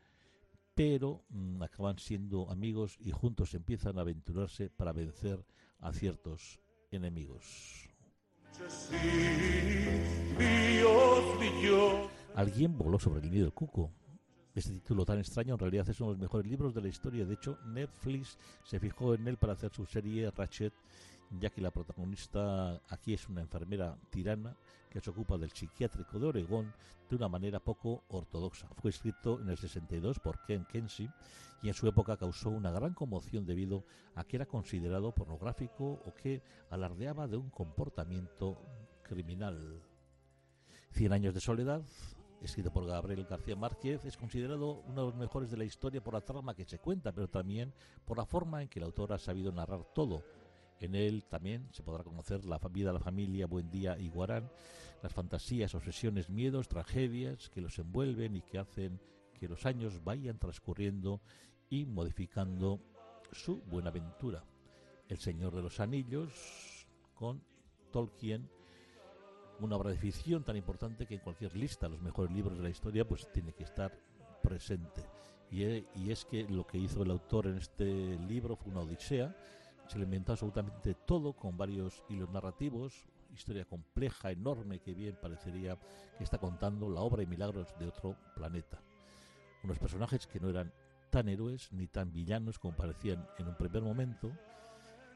pero 0.76 1.24
mm, 1.30 1.62
acaban 1.62 1.98
siendo 1.98 2.50
amigos 2.50 2.98
y 3.00 3.10
juntos 3.10 3.54
empiezan 3.54 3.98
a 3.98 4.02
aventurarse 4.02 4.68
para 4.68 4.92
vencer 4.92 5.42
a 5.80 5.90
ciertos 5.92 6.60
enemigos. 6.90 7.88
Alguien 12.34 12.76
voló 12.76 12.98
sobre 12.98 13.20
el 13.20 13.30
nido 13.30 13.44
del 13.44 13.54
cuco. 13.54 13.90
Este 14.54 14.72
título 14.72 15.06
tan 15.06 15.18
extraño 15.18 15.54
en 15.54 15.60
realidad 15.60 15.88
es 15.88 15.98
uno 16.00 16.10
de 16.10 16.16
los 16.16 16.22
mejores 16.22 16.50
libros 16.50 16.74
de 16.74 16.82
la 16.82 16.88
historia. 16.88 17.24
De 17.24 17.34
hecho, 17.34 17.58
Netflix 17.66 18.38
se 18.62 18.78
fijó 18.78 19.14
en 19.14 19.26
él 19.28 19.38
para 19.38 19.54
hacer 19.54 19.72
su 19.72 19.86
serie 19.86 20.30
Ratchet, 20.30 20.74
ya 21.30 21.50
que 21.50 21.60
la 21.60 21.70
protagonista 21.70 22.80
aquí 22.88 23.14
es 23.14 23.28
una 23.28 23.40
enfermera 23.40 23.96
tirana 24.10 24.56
que 24.90 25.00
se 25.00 25.10
ocupa 25.10 25.36
del 25.36 25.50
psiquiátrico 25.50 26.18
de 26.18 26.26
Oregón 26.26 26.72
de 27.08 27.16
una 27.16 27.28
manera 27.28 27.60
poco 27.60 28.04
ortodoxa. 28.08 28.68
Fue 28.80 28.90
escrito 28.90 29.40
en 29.40 29.50
el 29.50 29.56
62 29.56 30.18
por 30.18 30.44
Ken 30.44 30.64
Kensi 30.64 31.08
y 31.62 31.68
en 31.68 31.74
su 31.74 31.86
época 31.86 32.16
causó 32.16 32.50
una 32.50 32.70
gran 32.70 32.94
conmoción 32.94 33.44
debido 33.44 33.84
a 34.14 34.24
que 34.24 34.36
era 34.36 34.46
considerado 34.46 35.12
pornográfico 35.12 36.00
o 36.04 36.14
que 36.14 36.42
alardeaba 36.70 37.26
de 37.26 37.36
un 37.36 37.50
comportamiento 37.50 38.58
criminal. 39.02 39.82
Cien 40.90 41.12
años 41.12 41.34
de 41.34 41.40
soledad, 41.40 41.82
escrito 42.40 42.72
por 42.72 42.86
Gabriel 42.86 43.26
García 43.26 43.56
Márquez, 43.56 44.04
es 44.04 44.16
considerado 44.16 44.82
uno 44.86 45.02
de 45.02 45.06
los 45.08 45.16
mejores 45.16 45.50
de 45.50 45.56
la 45.56 45.64
historia 45.64 46.02
por 46.02 46.14
la 46.14 46.20
trama 46.20 46.54
que 46.54 46.64
se 46.64 46.78
cuenta, 46.78 47.12
pero 47.12 47.28
también 47.28 47.72
por 48.04 48.16
la 48.16 48.26
forma 48.26 48.62
en 48.62 48.68
que 48.68 48.78
el 48.78 48.84
autor 48.84 49.12
ha 49.12 49.18
sabido 49.18 49.52
narrar 49.52 49.84
todo. 49.94 50.22
En 50.80 50.94
él 50.94 51.24
también 51.24 51.68
se 51.72 51.82
podrá 51.82 52.04
conocer 52.04 52.44
la 52.44 52.58
vida, 52.58 52.92
la 52.92 53.00
familia, 53.00 53.46
Buen 53.46 53.70
Día 53.70 53.96
y 53.98 54.08
Guarán, 54.08 54.50
las 55.02 55.12
fantasías, 55.12 55.74
obsesiones, 55.74 56.30
miedos, 56.30 56.68
tragedias 56.68 57.48
que 57.48 57.60
los 57.60 57.78
envuelven 57.78 58.36
y 58.36 58.42
que 58.42 58.58
hacen 58.58 59.00
que 59.34 59.48
los 59.48 59.66
años 59.66 60.02
vayan 60.04 60.38
transcurriendo 60.38 61.20
y 61.70 61.84
modificando 61.84 62.80
su 63.32 63.62
buenaventura. 63.62 64.44
El 65.08 65.18
Señor 65.18 65.54
de 65.54 65.62
los 65.62 65.80
Anillos 65.80 66.86
con 67.14 67.42
Tolkien 67.90 68.48
una 69.60 69.76
obra 69.76 69.90
de 69.90 69.96
ficción 69.96 70.44
tan 70.44 70.56
importante 70.56 71.06
que 71.06 71.14
en 71.14 71.20
cualquier 71.20 71.56
lista, 71.56 71.88
los 71.88 72.02
mejores 72.02 72.32
libros 72.32 72.56
de 72.56 72.62
la 72.62 72.70
historia, 72.70 73.06
pues 73.06 73.30
tiene 73.32 73.52
que 73.52 73.64
estar 73.64 73.98
presente. 74.42 75.02
Y, 75.50 75.64
e- 75.64 75.86
y 75.94 76.10
es 76.10 76.24
que 76.24 76.44
lo 76.44 76.66
que 76.66 76.78
hizo 76.78 77.02
el 77.02 77.10
autor 77.10 77.46
en 77.46 77.58
este 77.58 78.18
libro 78.28 78.56
fue 78.56 78.72
una 78.72 78.82
odisea, 78.82 79.34
se 79.88 79.98
le 79.98 80.04
inventó 80.04 80.32
absolutamente 80.32 80.94
todo 80.94 81.32
con 81.32 81.56
varios 81.56 82.02
hilos 82.08 82.30
narrativos, 82.30 83.06
historia 83.34 83.64
compleja, 83.64 84.30
enorme, 84.30 84.80
que 84.80 84.94
bien 84.94 85.16
parecería 85.20 85.78
que 86.16 86.24
está 86.24 86.38
contando 86.38 86.88
la 86.88 87.00
obra 87.00 87.22
y 87.22 87.26
milagros 87.26 87.68
de 87.78 87.88
otro 87.88 88.16
planeta. 88.34 88.80
Unos 89.62 89.78
personajes 89.78 90.26
que 90.26 90.40
no 90.40 90.48
eran 90.48 90.72
tan 91.10 91.28
héroes 91.28 91.72
ni 91.72 91.86
tan 91.86 92.12
villanos 92.12 92.58
como 92.58 92.76
parecían 92.76 93.26
en 93.38 93.48
un 93.48 93.54
primer 93.54 93.82
momento, 93.82 94.32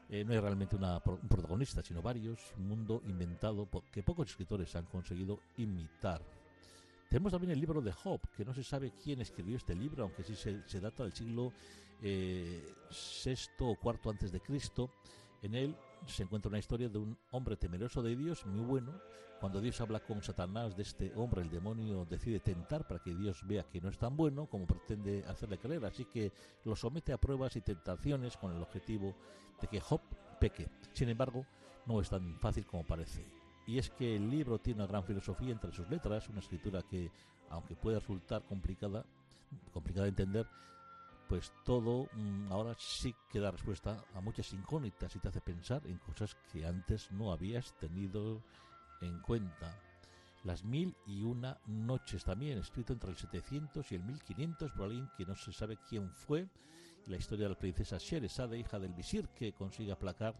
eh, 0.09 0.25
no 0.25 0.33
hay 0.33 0.39
realmente 0.39 0.75
un 0.75 1.27
protagonista, 1.29 1.81
sino 1.81 2.01
varios, 2.01 2.53
un 2.57 2.67
mundo 2.67 3.01
inventado 3.07 3.67
que 3.91 4.03
pocos 4.03 4.29
escritores 4.29 4.75
han 4.75 4.85
conseguido 4.85 5.39
imitar. 5.57 6.21
Tenemos 7.11 7.33
también 7.33 7.51
el 7.51 7.59
libro 7.59 7.81
de 7.81 7.91
Job, 7.91 8.21
que 8.37 8.45
no 8.45 8.53
se 8.53 8.63
sabe 8.63 8.93
quién 8.93 9.19
escribió 9.19 9.57
este 9.57 9.75
libro, 9.75 10.03
aunque 10.03 10.23
sí 10.23 10.33
se, 10.33 10.79
data 10.79 11.03
del 11.03 11.11
siglo 11.11 11.51
eh, 12.01 12.73
sexto 12.89 13.67
o 13.67 13.75
cuarto 13.75 14.09
antes 14.09 14.31
de 14.31 14.39
Cristo. 14.39 14.93
En 15.41 15.53
él 15.53 15.75
se 16.07 16.23
encuentra 16.23 16.47
una 16.47 16.59
historia 16.59 16.87
de 16.87 16.97
un 16.97 17.17
hombre 17.31 17.57
temeroso 17.57 18.01
de 18.01 18.15
Dios, 18.15 18.45
muy 18.45 18.63
bueno. 18.63 18.93
Cuando 19.41 19.59
Dios 19.59 19.81
habla 19.81 19.99
con 19.99 20.23
Satanás 20.23 20.77
de 20.77 20.83
este 20.83 21.11
hombre, 21.17 21.41
el 21.41 21.49
demonio 21.49 22.05
decide 22.05 22.39
tentar 22.39 22.87
para 22.87 23.01
que 23.01 23.13
Dios 23.13 23.45
vea 23.45 23.63
que 23.63 23.81
no 23.81 23.89
es 23.89 23.97
tan 23.97 24.15
bueno 24.15 24.45
como 24.45 24.65
pretende 24.65 25.25
hacerle 25.27 25.57
creer. 25.57 25.83
Así 25.83 26.05
que 26.05 26.31
lo 26.63 26.77
somete 26.77 27.11
a 27.11 27.19
pruebas 27.19 27.57
y 27.57 27.61
tentaciones 27.61 28.37
con 28.37 28.55
el 28.55 28.61
objetivo 28.61 29.13
de 29.59 29.67
que 29.67 29.81
Job 29.81 29.99
peque. 30.39 30.69
Sin 30.93 31.09
embargo, 31.09 31.45
no 31.87 31.99
es 31.99 32.09
tan 32.09 32.39
fácil 32.39 32.65
como 32.65 32.85
parece. 32.85 33.40
Y 33.67 33.77
es 33.77 33.89
que 33.89 34.15
el 34.15 34.29
libro 34.29 34.59
tiene 34.59 34.81
una 34.81 34.87
gran 34.87 35.03
filosofía 35.03 35.51
entre 35.51 35.71
sus 35.71 35.89
letras, 35.89 36.27
una 36.29 36.39
escritura 36.39 36.81
que, 36.83 37.11
aunque 37.49 37.75
puede 37.75 37.99
resultar 37.99 38.43
complicada, 38.43 39.05
complicada 39.71 40.05
de 40.05 40.09
entender, 40.09 40.47
pues 41.31 41.53
todo 41.63 42.09
mm, 42.11 42.51
ahora 42.51 42.75
sí 42.77 43.15
que 43.29 43.39
da 43.39 43.51
respuesta 43.51 44.03
a 44.13 44.19
muchas 44.19 44.51
incógnitas 44.51 45.15
y 45.15 45.19
te 45.19 45.29
hace 45.29 45.39
pensar 45.39 45.81
en 45.85 45.97
cosas 45.99 46.35
que 46.51 46.65
antes 46.65 47.09
no 47.11 47.31
habías 47.31 47.73
tenido 47.79 48.41
en 48.99 49.19
cuenta. 49.21 49.79
Las 50.43 50.65
mil 50.65 50.93
y 51.05 51.21
una 51.21 51.57
noches 51.67 52.25
también, 52.25 52.57
escrito 52.57 52.91
entre 52.93 53.11
el 53.11 53.15
700 53.15 53.91
y 53.91 53.95
el 53.95 54.03
1500 54.03 54.71
por 54.71 54.85
alguien 54.85 55.09
que 55.15 55.25
no 55.25 55.35
se 55.35 55.53
sabe 55.53 55.77
quién 55.87 56.11
fue. 56.11 56.49
La 57.07 57.17
historia 57.17 57.45
de 57.45 57.49
la 57.49 57.59
princesa 57.59 57.97
Sheresade, 57.97 58.59
hija 58.59 58.77
del 58.79 58.93
visir, 58.93 59.27
que 59.29 59.53
consigue 59.53 59.91
aplacar 59.91 60.35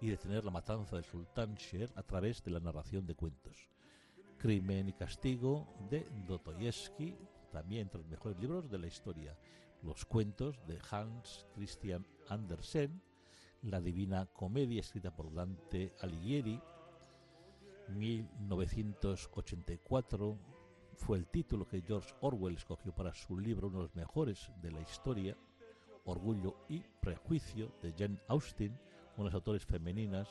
y 0.00 0.08
detener 0.08 0.44
la 0.44 0.50
matanza 0.50 0.96
del 0.96 1.04
sultán 1.04 1.56
Sher 1.56 1.92
a 1.94 2.02
través 2.02 2.42
de 2.42 2.50
la 2.50 2.60
narración 2.60 3.06
de 3.06 3.14
cuentos. 3.14 3.68
Crimen 4.38 4.88
y 4.88 4.94
castigo 4.94 5.68
de 5.90 6.08
Dostoyevsky, 6.26 7.18
también 7.50 7.82
entre 7.82 8.00
los 8.00 8.08
mejores 8.08 8.38
libros 8.38 8.70
de 8.70 8.78
la 8.78 8.86
historia. 8.86 9.36
Los 9.82 10.06
cuentos 10.06 10.58
de 10.66 10.78
Hans 10.90 11.46
Christian 11.54 12.06
Andersen, 12.28 13.02
La 13.62 13.80
Divina 13.80 14.26
Comedia, 14.26 14.80
escrita 14.80 15.14
por 15.14 15.32
Dante 15.32 15.94
Alighieri, 16.00 16.60
1984, 17.88 20.38
fue 20.96 21.18
el 21.18 21.26
título 21.26 21.68
que 21.68 21.82
George 21.82 22.14
Orwell 22.20 22.56
escogió 22.56 22.92
para 22.94 23.12
su 23.14 23.38
libro, 23.38 23.68
uno 23.68 23.78
de 23.78 23.84
los 23.84 23.94
mejores 23.94 24.50
de 24.62 24.72
la 24.72 24.80
historia, 24.80 25.36
Orgullo 26.06 26.56
y 26.68 26.82
Prejuicio, 27.00 27.72
de 27.82 27.92
Jane 27.92 28.18
Austen, 28.28 28.72
una 29.16 29.24
de 29.24 29.24
las 29.24 29.34
autores 29.34 29.66
femeninas. 29.66 30.28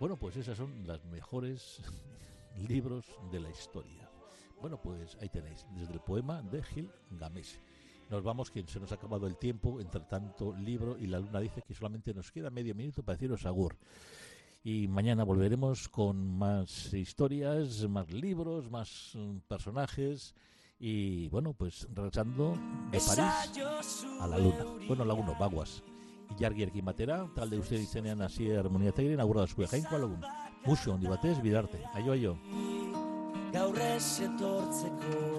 Bueno, 0.00 0.16
pues 0.16 0.36
esas 0.36 0.56
son 0.56 0.86
las 0.86 1.04
mejores 1.04 1.82
libros 2.68 3.06
de 3.30 3.40
la 3.40 3.50
historia. 3.50 4.08
Bueno, 4.60 4.80
pues 4.80 5.16
ahí 5.20 5.28
tenéis, 5.28 5.66
desde 5.76 5.92
el 5.92 6.00
poema 6.00 6.40
de 6.42 6.62
Gil 6.62 6.90
Gamesh. 7.10 7.58
Nos 8.10 8.22
vamos, 8.22 8.50
que 8.50 8.62
se 8.66 8.78
nos 8.78 8.92
ha 8.92 8.96
acabado 8.96 9.26
el 9.26 9.36
tiempo, 9.36 9.80
entre 9.80 10.02
tanto 10.02 10.54
libro 10.54 10.96
y 10.98 11.06
la 11.06 11.18
luna 11.18 11.40
dice 11.40 11.62
que 11.62 11.74
solamente 11.74 12.14
nos 12.14 12.30
queda 12.30 12.50
medio 12.50 12.74
minuto 12.74 13.02
para 13.02 13.16
deciros 13.16 13.46
agur. 13.46 13.76
Y 14.62 14.86
mañana 14.86 15.24
volveremos 15.24 15.88
con 15.88 16.38
más 16.38 16.92
historias, 16.94 17.88
más 17.88 18.12
libros, 18.12 18.70
más 18.70 19.12
mm, 19.14 19.38
personajes 19.48 20.34
Y 20.84 21.28
bueno, 21.28 21.54
pues 21.54 21.86
regresando 21.94 22.56
de 22.90 22.98
París 22.98 23.54
a 24.20 24.26
la 24.26 24.36
luna. 24.36 24.64
Bueno, 24.88 25.04
la 25.04 25.14
uno, 25.14 25.36
baguas. 25.38 25.80
Ilargierkin 26.36 26.84
batera, 26.84 27.28
talde 27.36 27.56
uste 27.56 27.76
izenean 27.76 28.20
hasi 28.20 28.50
harmoniategren 28.50 29.20
aurra 29.20 29.42
dazue 29.42 29.68
jainko 29.68 29.94
alagun. 29.94 30.20
Musu 30.66 30.92
handi 30.92 31.06
batez 31.06 31.40
bidarte. 31.40 31.78
Aio, 31.94 32.12
aio. 32.12 32.36
Gaur 33.52 33.78
ez 33.78 34.20
etortzeko 34.26 35.38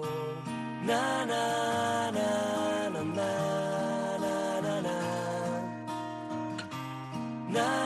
Na, 0.86 1.26
na, 1.26 2.10
na, 2.10 2.90
na, 2.90 3.04
na, 3.04 4.20
na, 4.20 4.60
na, 4.62 4.80
na. 7.52 7.83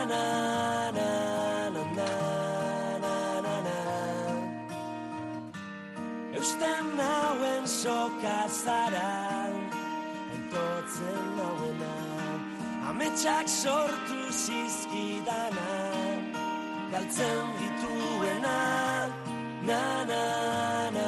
Nauen 7.00 7.64
soka 7.66 8.38
zara 8.62 9.12
Entotzen 10.34 11.24
nauena 11.38 11.94
Ametsak 12.90 13.48
sortu 13.48 14.20
zizkidana 14.42 15.68
Galtzen 16.90 17.44
dituena. 17.58 18.58
Na 19.68 20.04
na 20.08 20.90
na 20.96 21.07